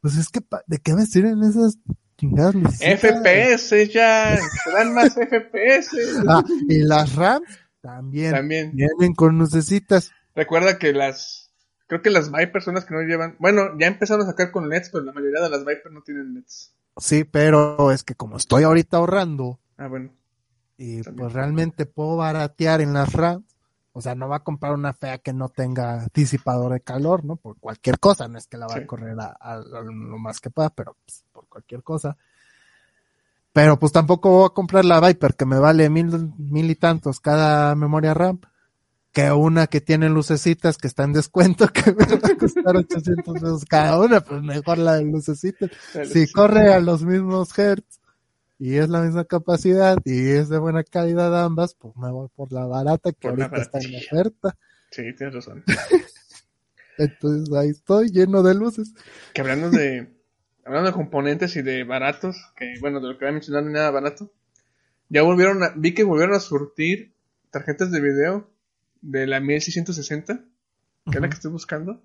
[0.00, 1.78] Pues es que, ¿de qué me sirven esas
[2.18, 4.38] FPS ya,
[4.72, 5.90] dan más FPS.
[6.28, 7.46] Ah, y las RAMs
[7.80, 8.32] también.
[8.32, 8.72] También.
[8.74, 10.12] Vienen con lucecitas.
[10.34, 11.50] Recuerda que las,
[11.86, 14.68] creo que las Viper son las que no llevan, bueno, ya empezaron a sacar con
[14.68, 16.72] LEDs, pero la mayoría de las Viper no tienen LEDs.
[16.96, 20.10] Sí, pero es que como estoy ahorita ahorrando Ah, bueno.
[20.78, 21.16] y También.
[21.16, 23.44] pues realmente puedo baratear en las RAMs,
[23.96, 27.36] o sea, no va a comprar una fea que no tenga disipador de calor, ¿no?
[27.36, 28.80] Por cualquier cosa, no es que la va Sí.
[28.80, 32.16] a correr a, a- a lo más que pueda, pero pues, por cualquier cosa.
[33.52, 37.20] Pero pues tampoco voy a comprar la Viper que me vale mil, mil y tantos
[37.20, 38.40] cada memoria RAM,
[39.12, 43.34] que una que tiene lucecitas que está en descuento que me va a costar 800
[43.34, 45.70] pesos cada una, pues mejor la de lucecitas.
[46.12, 48.00] Si corre a los mismos hertz
[48.58, 52.52] y es la misma capacidad y es de buena calidad ambas, pues me voy por
[52.52, 54.56] la barata que Por ahorita está en oferta.
[54.90, 55.64] Sí, tienes razón.
[56.98, 58.94] Entonces ahí estoy lleno de luces.
[59.32, 60.14] Que hablando de,
[60.64, 63.68] hablando de componentes y de baratos, que bueno, de lo que voy a mencionar no
[63.68, 64.32] hay nada barato,
[65.08, 67.12] ya volvieron a, vi que volvieron a surtir
[67.50, 68.50] tarjetas de video
[69.00, 70.44] de la 1660,
[71.10, 72.02] que es la que estoy buscando.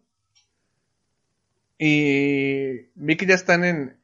[1.77, 3.98] Y vi que ya están en,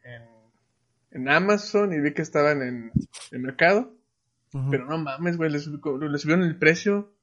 [1.15, 2.91] en, Amazon y vi que estaban en
[3.31, 3.93] el mercado.
[4.71, 7.13] Pero no mames, güey, les, subieron el precio.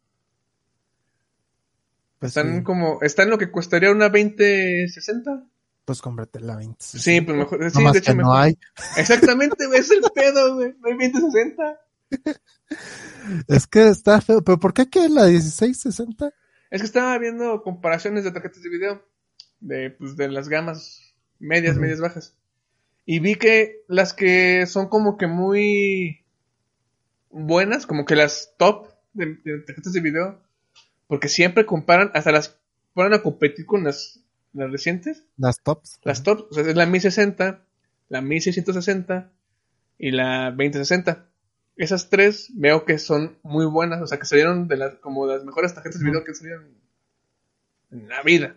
[2.19, 5.43] pues, Están sí, como, están lo que costaría una 2060.
[5.87, 6.77] pues cómprate la 20.
[6.79, 8.39] Sí, pues mejor, sí, Nomás de hecho que no mejor.
[8.39, 8.59] hay.
[8.99, 10.75] Exactamente, güey, es el pedo, güey.
[10.79, 11.81] No hay 2060.
[13.49, 14.43] Es que está feo.
[14.43, 16.33] ¿Pero por qué que la 1660?
[16.71, 19.07] Es que estaba viendo comparaciones de tarjetas de video.
[19.61, 22.37] De, pues, de las gamas medias, medias bajas.
[23.05, 26.25] Y vi que las que son como que muy
[27.31, 30.41] buenas, como que las top de, de tarjetas de video,
[31.09, 32.59] porque siempre comparan, hasta las
[32.95, 34.21] ponen a competir con las,
[34.53, 35.25] las recientes.
[35.37, 35.99] Las tops.
[36.03, 37.65] Las top, o sea, es la 1060,
[38.09, 39.33] la 1660
[39.99, 41.29] y la 2060.
[41.77, 45.37] Esas tres veo que son muy buenas, o sea, que salieron de las, como de
[45.37, 46.69] las mejores tarjetas de video que salieron
[47.91, 48.57] en la vida.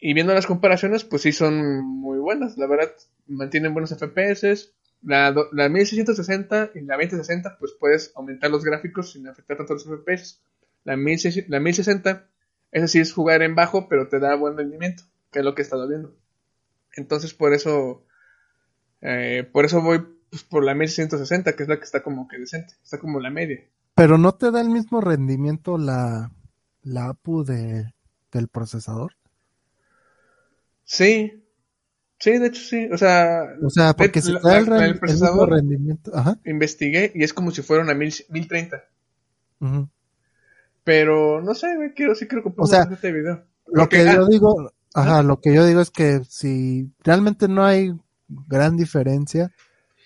[0.00, 2.90] Y viendo las comparaciones, pues sí son muy buenas, la verdad,
[3.26, 4.72] mantienen buenos FPS.
[5.02, 9.84] La, la 1660 y la 2060, pues puedes aumentar los gráficos sin afectar tanto los
[9.84, 10.40] FPS.
[10.84, 12.28] La, 1600 la 1060,
[12.72, 15.62] esa sí es jugar en bajo, pero te da buen rendimiento, que es lo que
[15.62, 16.14] he estado viendo.
[16.96, 18.04] Entonces, por eso,
[19.02, 22.38] eh, por eso voy pues, por la 1660, que es la que está como que
[22.38, 23.60] decente, está como la media.
[23.94, 26.30] Pero no te da el mismo rendimiento la,
[26.82, 27.92] la APU de,
[28.32, 29.12] del procesador.
[30.92, 31.44] Sí,
[32.18, 34.86] sí, de hecho sí, o sea, O sea, porque si la- te da el, la-
[34.86, 36.10] el procesador- rendimiento.
[36.12, 36.36] Ajá.
[36.44, 38.82] investigué y es como si fuera una 1000 1030.
[39.60, 39.88] ujú.
[40.82, 43.44] Pero no sé, güey, quiero, sí quiero comprar O sea, de video.
[43.66, 47.46] Lo Porque, que ah, yo digo, ajá, lo que yo digo es que si realmente
[47.46, 47.92] no hay
[48.48, 49.52] gran diferencia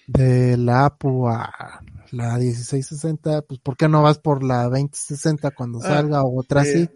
[0.07, 1.81] de la APU a
[2.11, 6.63] la 1660, pues ¿por qué no vas por la 2060 cuando Ah, salga o otra
[6.65, 6.71] sí.
[6.75, 6.91] así?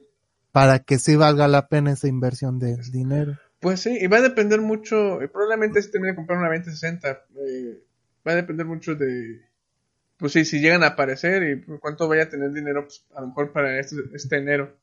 [0.53, 3.39] Para que sí valga la pena esa inversión de dinero.
[3.61, 7.24] Pues sí, y va a depender mucho, y probablemente si termine de comprar una 2060,
[7.44, 7.82] eh,
[8.26, 9.42] va a depender mucho de,
[10.16, 13.28] pues sí, si llegan a aparecer y cuánto vaya a tener dinero, pues, a lo
[13.28, 14.76] mejor para este, este enero.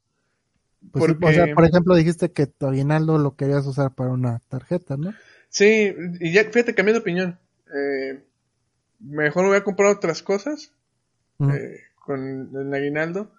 [0.91, 4.11] Pues sí, Porque- o sea, por ejemplo, dijiste que tu aguinaldo lo querías usar para
[4.11, 5.13] una tarjeta, ¿no?
[5.49, 7.39] Sí, y ya, fíjate, cambié de opinión.
[7.73, 8.21] Eh,
[8.99, 10.73] mejor voy a comprar otras cosas
[11.38, 11.49] Mm.
[11.51, 13.32] eh, con el aguinaldo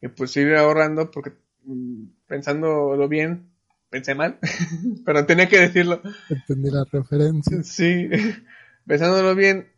[0.00, 1.32] y pues ir ahorrando porque
[1.64, 3.51] mm, pensándolo bien,
[3.92, 4.38] pensé mal,
[5.04, 6.00] pero tenía que decirlo.
[6.30, 7.62] Entendí la referencia.
[7.62, 8.08] Sí,
[8.86, 9.68] pensándolo bien,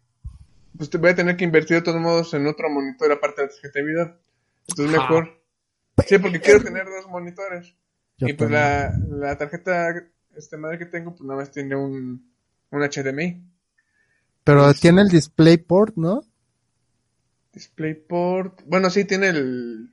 [0.79, 3.49] pues te voy a tener que invertir de todos modos en otro monitor aparte de
[3.49, 4.17] la tarjeta de video.
[4.69, 5.03] Entonces Ah.
[5.03, 5.43] mejor.
[6.07, 7.75] Sí, porque quiero tener dos monitores.
[8.19, 9.93] Yo y pues la, la tarjeta
[10.37, 12.33] este madre que tengo, pues nada más tiene un,
[12.71, 13.45] un HDMI.
[14.45, 16.23] Pero pues- tiene el DisplayPort, ¿no?
[17.53, 18.63] DisplayPort.
[18.67, 19.91] Bueno, sí, tiene el.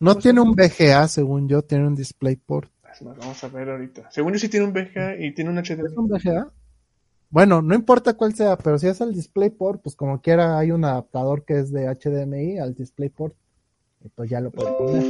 [0.00, 2.71] No ¿Cómo se tiene un VGA, según yo, tiene un DisplayPort.
[2.92, 4.10] Es Vamos a ver ahorita.
[4.10, 5.96] Según yo, sí tiene un VGA y tiene un ¿Es HDMI.
[5.96, 6.52] un VGA?
[7.30, 10.84] Bueno, no importa cuál sea, pero si es el DisplayPort, pues como quiera hay un
[10.84, 13.34] adaptador que es de HDMI al DisplayPort.
[14.04, 15.04] Y pues ya lo puedes poner.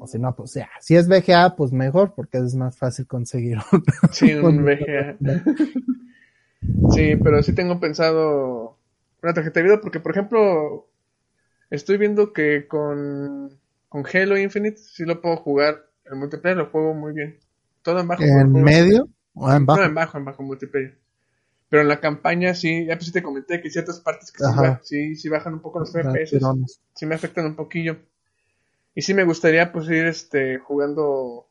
[0.00, 0.68] O si no, pues ya.
[0.80, 5.16] Si es VGA, pues mejor, porque es más fácil conseguir un, Sí, un- VGA.
[6.88, 8.78] Sí, pero sí tengo pensado
[9.22, 10.88] una tarjeta de video porque, por ejemplo,
[11.70, 15.86] estoy viendo que con, con Halo Infinite sí lo puedo jugar.
[16.10, 17.38] El multiplayer lo juego muy bien.
[17.82, 18.22] Todo en bajo.
[18.22, 19.80] en medio o en bajo.
[19.80, 20.98] No, en bajo, en bajo multiplayer.
[21.68, 24.44] Pero en la campaña sí, ya pues sí te comenté que ciertas partes que
[24.82, 26.38] sí, sí, bajan un poco los Ah, FPS,
[26.94, 27.96] sí me afectan un poquillo.
[28.94, 31.48] Y sí me gustaría pues ir este jugando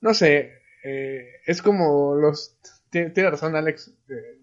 [0.00, 0.52] no sé,
[0.84, 2.56] eh, es como los
[2.90, 4.40] tiene, razón Alex, eh,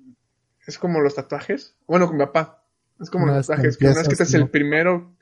[0.65, 1.75] es como los tatuajes.
[1.87, 2.63] Bueno, con mi papá.
[2.99, 5.15] Es como Una los tatuajes, que una vez que empiezas, estás el primero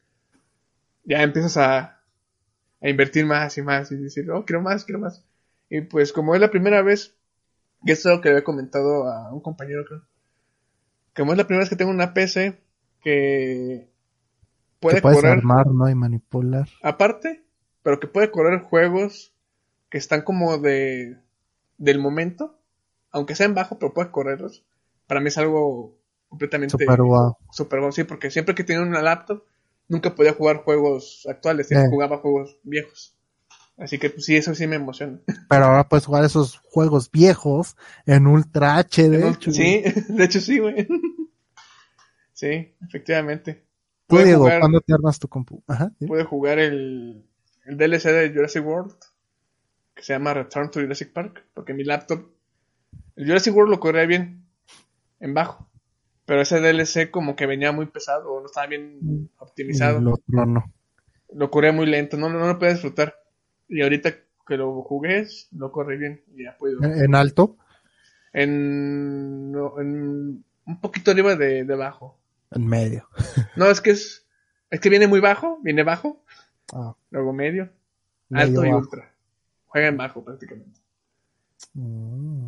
[1.06, 2.02] ya empiezas a
[2.84, 5.24] a invertir más y más y decir, oh, quiero más, quiero más.
[5.70, 7.16] Y pues como es la primera vez,
[7.84, 10.04] y esto es lo que había comentado a un compañero, creo,
[11.16, 12.60] como es la primera vez que tengo una PC
[13.02, 13.90] que
[14.80, 15.90] puede puedes correr, armar, ¿no?
[15.90, 16.68] Y manipular.
[16.82, 17.44] aparte,
[17.84, 19.34] pero que puede correr juegos
[19.90, 21.18] que están como de
[21.78, 22.60] del momento,
[23.12, 24.66] aunque sean bajo, pero puede correrlos.
[25.08, 27.38] Para mí es algo completamente Super wow.
[27.52, 29.44] super guau, sí, porque siempre que tenía una laptop,
[29.88, 31.88] nunca podía jugar juegos actuales, Eh.
[31.90, 33.16] jugaba juegos viejos.
[33.78, 35.20] Así que pues sí, eso sí me emociona.
[35.50, 37.76] Pero ahora puedes jugar esos juegos viejos
[38.06, 39.16] en Ultra HD.
[39.16, 40.88] En un- hecho, sí, de hecho sí, güey.
[42.34, 43.64] Sí, efectivamente.
[44.08, 45.64] Pude Diego, jugar, ¿cuándo te armas tu compu?
[45.68, 45.92] Ajá.
[46.00, 46.06] sí.
[46.08, 47.26] pude jugar el,
[47.66, 48.94] el DLC de Jurassic World,
[49.94, 52.26] que se llama Return to Jurassic Park, porque mi laptop,
[53.16, 54.46] el Jurassic World lo corría bien,
[55.20, 55.70] en bajo,
[56.26, 60.00] pero ese DLC como que venía muy pesado, o no estaba bien optimizado.
[60.00, 60.74] El otro no.
[61.34, 63.16] lo corría muy lento, no, no lo podía disfrutar.
[63.68, 64.14] Y ahorita
[64.48, 66.84] que lo jugué, lo corre bien y ya puedo.
[66.84, 67.58] En alto,
[68.34, 72.20] En, no, en un poquito arriba de, de bajo.
[72.52, 73.08] en medio.
[73.56, 74.26] No, es que es,
[74.70, 76.24] es que viene muy bajo, viene bajo,
[76.74, 77.70] Ah, luego medio,
[78.30, 79.14] medio alto y ultra.
[79.66, 80.80] Juega en bajo prácticamente.
[81.74, 82.48] Mm.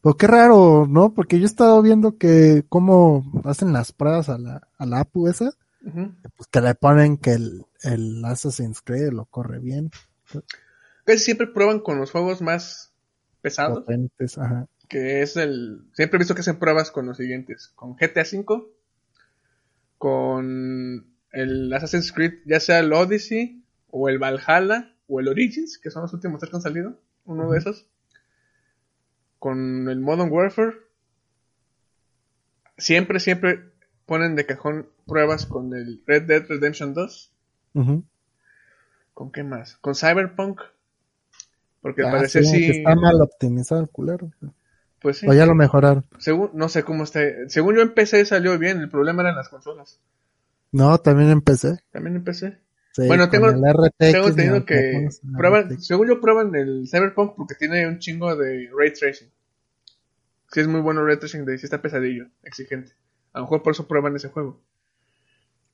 [0.00, 1.14] Pues qué raro, ¿no?
[1.14, 5.28] Porque yo he estado viendo que cómo hacen las pruebas a la, a la APU
[5.28, 9.90] esa, pues que le ponen que el, el Assassin's Creed lo corre bien.
[11.04, 12.92] Casi siempre prueban con los juegos más
[13.40, 14.66] pesados, Potentes, ajá.
[14.88, 15.84] que es el...
[15.92, 17.72] Siempre he visto que hacen pruebas con los siguientes.
[17.76, 18.64] Con GTA V,
[19.98, 25.90] con el Assassin's Creed, ya sea el Odyssey, o el Valhalla, o el Origins, que
[25.90, 26.98] son los últimos tres que han salido.
[27.24, 27.86] Uno de esos.
[29.38, 30.74] Con el Modern Warfare.
[32.78, 33.72] Siempre, siempre
[34.06, 37.32] ponen de cajón pruebas con el Red Dead Redemption 2.
[37.74, 38.04] Ujú.
[39.14, 39.76] ¿Con qué más?
[39.78, 40.60] Con Cyberpunk.
[41.80, 44.30] Porque al Ah, parecer sí, sí, que Está mal optimizado el culero.
[45.00, 45.28] pues sí.
[45.28, 46.04] O ya lo mejoraron.
[46.18, 47.20] Según, no sé cómo está.
[47.48, 50.00] Según yo en PC salió bien, el problema eran las consolas.
[50.72, 51.78] No, también empecé.
[51.92, 52.58] También en PC.
[52.96, 57.86] Sí, Bueno, tengo- RTX, Tengo aunque que prueban, según yo prueban el Cyberpunk porque tiene
[57.86, 59.28] un chingo de ray tracing.
[60.50, 62.92] Sí es muy bueno el ray tracing de si está pesadillo, exigente.
[63.34, 64.62] A lo mejor por eso prueban ese juego.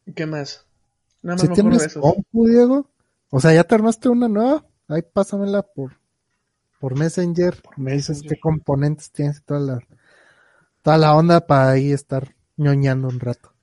[0.04, 0.66] ¿Y qué más?
[1.22, 2.02] Nada más Si me acuerdo de esos.
[2.02, 2.90] compu, Diego,
[3.30, 5.92] o sea, ya te armaste una nueva, ahí pásamela por,
[6.80, 9.78] por Messenger, me dices qué componentes tienes y toda la,
[10.82, 13.54] toda la onda para ahí estar ñoñando un rato.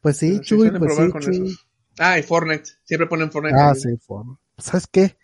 [0.00, 1.56] Pues sí, sí Chuy, pues sí, Chuy.
[1.98, 2.70] Ah, y Fortnite.
[2.84, 3.56] Siempre ponen Fortnite.
[3.58, 3.98] Ah, también.
[3.98, 4.38] sí, forma.
[4.58, 5.16] ¿Sabes qué?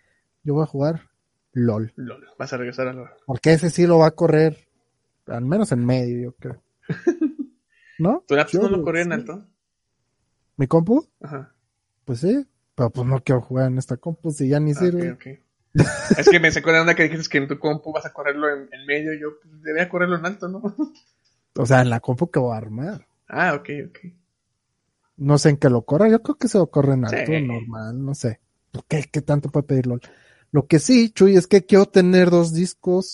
[0.43, 1.09] Yo voy a jugar
[1.53, 3.13] LOL, Lol, vas a regresar a la...
[3.25, 4.57] porque ese sí lo va a correr,
[5.27, 6.61] al menos en medio, yo creo.
[7.99, 8.23] ¿No?
[8.27, 9.45] ¿Tu laptop no lo corría en alto?
[10.57, 11.05] ¿Mi compu?
[11.21, 11.53] Ajá.
[12.05, 15.11] Pues sí, pero pues no quiero jugar en esta compu si ya ni Ah, sirve.
[15.11, 15.19] ok,
[15.75, 16.17] ok.
[16.17, 18.49] es que me sacó de onda que dijiste que en tu compu vas a correrlo
[18.49, 19.13] en, en medio.
[19.13, 20.61] Yo pues, debería correrlo en alto, ¿no?
[21.57, 23.05] O sea, en la compu que voy a armar.
[23.27, 23.99] ah, ok, ok.
[25.21, 27.41] No sé en qué lo corra, yo creo que se lo corre en alto, Sí.
[27.45, 28.39] normal, no sé.
[28.87, 29.99] ¿Qué, ¿Qué tanto puede pedirlo?
[30.51, 33.05] Lo que sí, Chuy, es que quiero tener dos discos,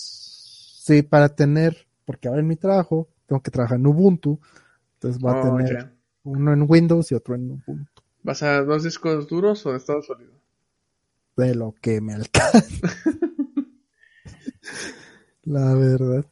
[0.84, 4.40] sí, para tener, porque ahora en mi trabajo tengo que trabajar en Ubuntu,
[4.94, 5.92] entonces voy a Oh, tener
[6.24, 10.00] uno en Windows y otro en Ubuntu, ¿Vas a dos discos duros o de estado
[10.02, 10.32] sólido?
[11.36, 12.88] de lo que me alcanza.
[15.44, 16.24] La verdad.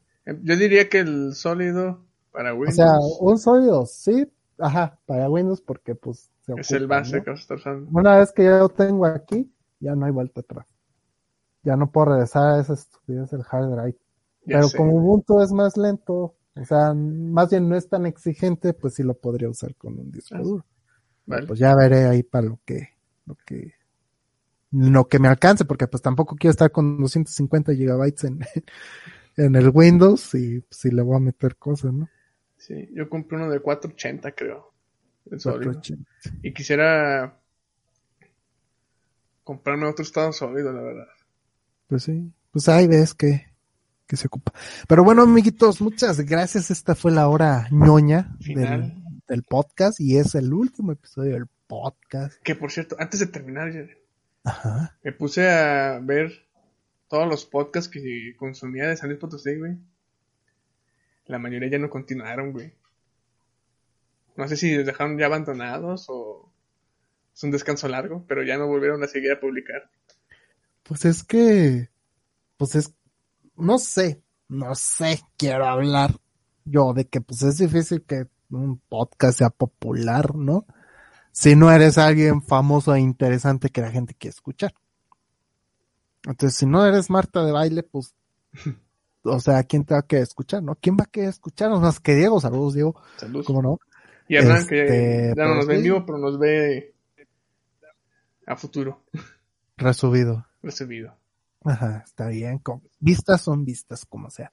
[0.42, 4.26] Yo diría que el sólido para O Windows sea, un sólido, sí,
[4.58, 7.24] ajá, para Windows porque pues se es el ocupa, base ¿no?
[7.92, 9.50] Una vez que ya lo tengo aquí,
[9.80, 10.66] ya no hay vuelta atrás.
[11.62, 13.98] Ya no puedo regresar a esa estupidez del hard drive.
[14.44, 14.76] Ya Pero sé.
[14.78, 19.02] como Ubuntu es más lento, o sea, más bien no es tan exigente, pues sí
[19.02, 20.64] lo podría usar con un disco Ah, duro.
[21.26, 21.46] Vale.
[21.46, 22.90] Pues ya veré ahí para lo que,
[23.26, 23.74] lo que,
[24.72, 28.40] lo que me alcance, porque pues tampoco quiero estar con 250 gigabytes en,
[29.36, 32.08] en el Windows y pues, sí le voy a meter cosas, ¿no?
[32.66, 34.74] Sí, yo compré uno de 480, creo.
[35.30, 35.72] El sólido.
[35.74, 36.40] 480.
[36.42, 37.38] Y quisiera
[39.44, 41.06] comprarme otro estado sólido, la verdad.
[41.86, 43.46] Pues sí, pues ahí ves que,
[44.08, 44.52] que se ocupa.
[44.88, 46.72] Pero bueno, amiguitos, muchas gracias.
[46.72, 48.94] Esta fue la hora ñoña del,
[49.28, 52.42] del podcast y es el último episodio del podcast.
[52.42, 53.72] Que por cierto, antes de terminar,
[54.42, 54.98] Ajá.
[55.04, 56.32] me puse a ver
[57.06, 59.78] todos los podcasts que consumía de San Luis Potosí, güey.
[61.26, 62.72] La mayoría ya no continuaron, güey.
[64.36, 66.52] No sé si los dejaron ya abandonados o,
[67.34, 69.90] Es un descanso largo, pero ya no volvieron a seguir a publicar.
[70.82, 71.90] Pues es que,
[72.56, 72.94] pues es,
[73.56, 76.12] no sé, no sé, quiero hablar
[76.66, 80.66] yo de que pues es difícil que un podcast sea popular, ¿no?
[81.32, 84.74] Si no eres alguien famoso e interesante que la gente quiere escuchar.
[86.24, 88.14] Entonces, si no eres Marta de baile, pues,
[89.26, 90.76] o sea, ¿quién te va a querer escuchar, no?
[90.80, 92.40] ¿Quién va a querer escucharnos más que Diego?
[92.40, 93.00] Saludos, Diego.
[93.16, 93.46] Saludos.
[93.46, 93.78] ¿Cómo no?
[94.28, 96.94] Y Hernán, que Este, ya, ya no pero nos ve en vivo, pero nos ve
[98.46, 99.02] a futuro,
[99.76, 100.46] Resubido.
[100.62, 101.14] recibido.
[101.64, 102.58] Ajá, está bien.
[102.58, 104.50] con- Vistas son vistas, como sea.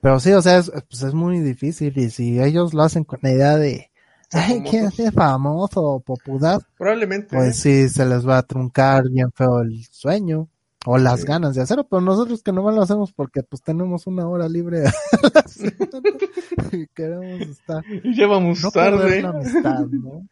[0.00, 1.96] Pero sí, o sea, es, pues es muy difícil.
[1.98, 3.90] Y si ellos lo hacen con la idea de,
[4.32, 7.36] ay, quién es famoso o popular, Probablemente.
[7.36, 10.48] pues sí, se les va a truncar bien feo el sueño
[10.86, 11.26] o las Sí.
[11.26, 11.86] ganas de hacerlo.
[11.88, 14.84] Pero nosotros que nomás lo hacemos porque pues tenemos una hora libre
[16.72, 17.84] y queremos estar.
[18.02, 19.22] Y ya vamos No tarde.
[19.22, 20.26] la amistad, ¿no?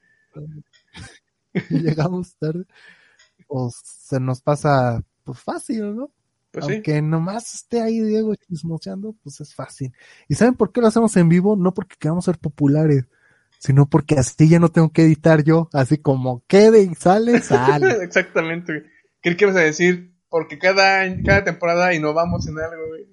[1.70, 2.64] Y llegamos tarde.
[3.46, 6.10] Pues se nos pasa pues fácil, ¿no?
[6.50, 6.72] Pues sí.
[6.74, 9.92] Aunque nomás esté ahí Diego chismoseando, pues es fácil.
[10.28, 11.56] ¿Y saben por qué lo hacemos en vivo?
[11.56, 13.04] No porque queramos ser populares,
[13.58, 15.68] sino porque así ya no tengo que editar yo.
[15.72, 17.90] Así como quede y sale, sale.
[18.04, 18.84] Exactamente.
[19.20, 23.06] Creí que ibas a decir, porque cada, cada temporada innovamos en algo, güey.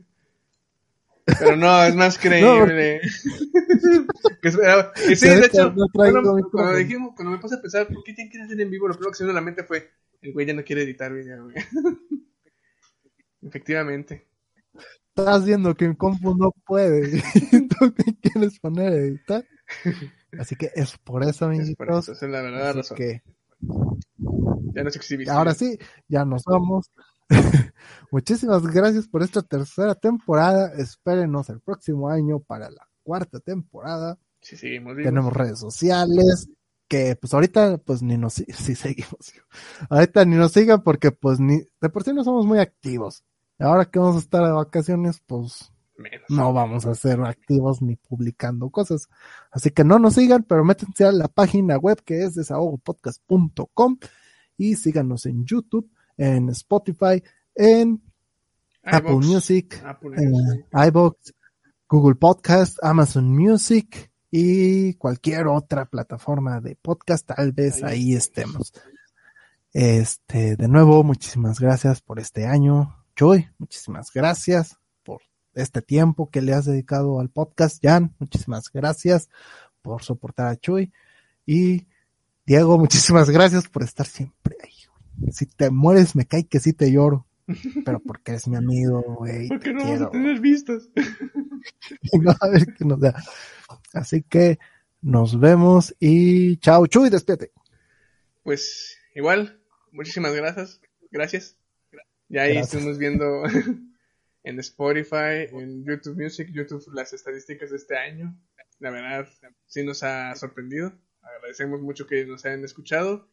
[1.38, 3.00] Pero no, es más creíble.
[4.42, 4.58] que, es-
[5.06, 6.36] que sí, de hecho, no cuando,
[6.76, 8.88] dijimos, cuando me puse a pensar, ¿por qué tienen que hacer en vivo?
[8.88, 9.92] Lo primero que se me vino a la mente fue,
[10.24, 11.56] el güey ya no quiere editar video, güey.
[13.44, 14.28] Efectivamente.
[15.16, 17.18] Estás viendo que en compu no puede.
[17.52, 19.46] ¿Y tú qué quieres poner a editar?
[20.40, 21.76] Así que es por eso, Es amiguitos.
[21.76, 22.98] por eso, esa es la verdadera Así razón.
[22.98, 23.22] que
[24.74, 25.36] Ya no es exhibición.
[25.36, 26.90] ahora sí, ya nos vamos.
[28.12, 30.74] Muchísimas gracias por esta tercera temporada.
[30.76, 34.18] Espérenos el próximo año para la cuarta temporada.
[34.42, 35.10] Sí, seguimos vivos.
[35.10, 36.50] Tenemos redes sociales
[36.88, 39.34] que pues ahorita pues ni nos si- sí seguimos.
[39.90, 43.24] Ahorita ni nos sigan porque pues ni de por sí no somos muy activos.
[43.60, 46.24] Ahora que vamos a estar de vacaciones pues Menos.
[46.30, 49.08] no vamos a ser activos ni publicando cosas.
[49.52, 53.98] Así que no nos sigan, pero métanse a la página web que es desahogopodcast.com
[54.58, 55.90] y síganos en YouTube,
[56.22, 57.24] en Spotify,
[57.56, 58.00] en
[58.84, 59.16] Apple.
[59.16, 60.66] Music, Apple Music.
[60.72, 61.34] iVoox,
[61.90, 68.72] Google Podcast, Amazon Music y cualquier otra plataforma de podcast, tal vez Ahí ahí estemos.
[69.74, 73.04] Este, de nuevo, muchísimas gracias por este año.
[73.16, 75.22] Chuy, muchísimas gracias por
[75.56, 77.80] este tiempo que le has dedicado al podcast.
[77.82, 79.28] Jan, muchísimas gracias
[79.82, 80.94] por soportar a Chuy.
[81.48, 81.88] Y
[82.46, 84.81] Diego, muchísimas gracias por estar siempre ahí.
[85.32, 87.28] Si te mueres, me cae que sí te lloro.
[87.86, 89.48] Pero porque eres mi amigo, güey.
[89.48, 90.08] ¿Por qué te no vamos quiero.
[90.08, 90.90] a tener vistas?
[92.20, 93.14] No, a ver qué nos da.
[93.94, 94.58] Así que
[95.02, 97.52] nos vemos y chao, Chuy, despídete.
[98.44, 99.62] Pues igual,
[99.92, 100.82] muchísimas gracias.
[101.12, 101.58] Gracias.
[102.30, 102.74] Ya ahí Gracias.
[102.74, 103.44] estuvimos viendo
[104.44, 108.36] en Spotify, en YouTube Music, YouTube las estadísticas de este año.
[108.80, 109.28] La verdad,
[109.68, 110.94] sí nos ha sorprendido.
[111.22, 113.28] Agradecemos mucho que nos hayan escuchado.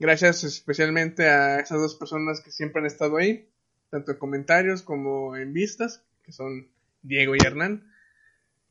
[0.00, 3.48] Gracias especialmente a esas dos personas que siempre han estado ahí,
[3.90, 6.68] tanto en comentarios como en vistas, que son
[7.02, 7.92] Diego y Hernán.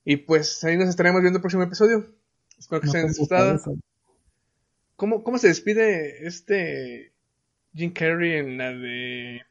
[0.03, 2.07] Y pues ahí nos estaremos viendo el próximo episodio.
[2.57, 3.59] Espero que No se hayan disfrutado.
[4.95, 7.13] ¿Cómo, ¿Cómo se despide este
[7.73, 9.41] Jim Carrey en la de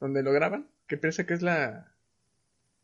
[0.00, 0.66] donde lo graban?
[0.86, 1.92] Que piensa que es la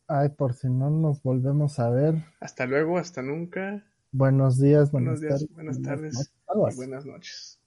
[0.06, 2.14] Ay, por si no nos volvemos a ver.
[2.40, 5.50] hasta luego, hasta nunca, Buenos días, Buenos buenas días, tardes.
[5.54, 7.58] buenas tardes noches, y buenas noches.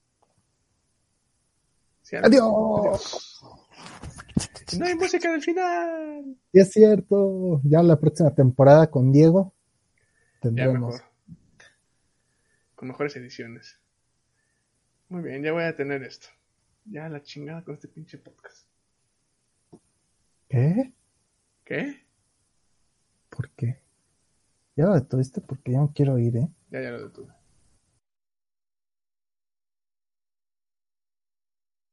[2.07, 2.15] Sí.
[2.15, 3.41] Adiós.
[4.79, 6.37] No hay música del final.
[6.53, 9.53] Y es cierto, ya la próxima temporada con Diego
[10.39, 10.93] tendremos.
[10.93, 11.11] mejor.
[12.75, 13.81] Con mejores ediciones.
[15.09, 16.27] Muy bien, ya voy a tener esto.
[16.85, 18.65] Ya la chingada con este pinche podcast.
[20.47, 20.93] ¿Qué?
[21.65, 22.05] ¿Qué?
[23.29, 23.81] ¿Por qué?
[24.77, 26.47] Ya lo detuviste porque ya no quiero ir, ¿eh?
[26.69, 27.36] Ya, ya lo detuve.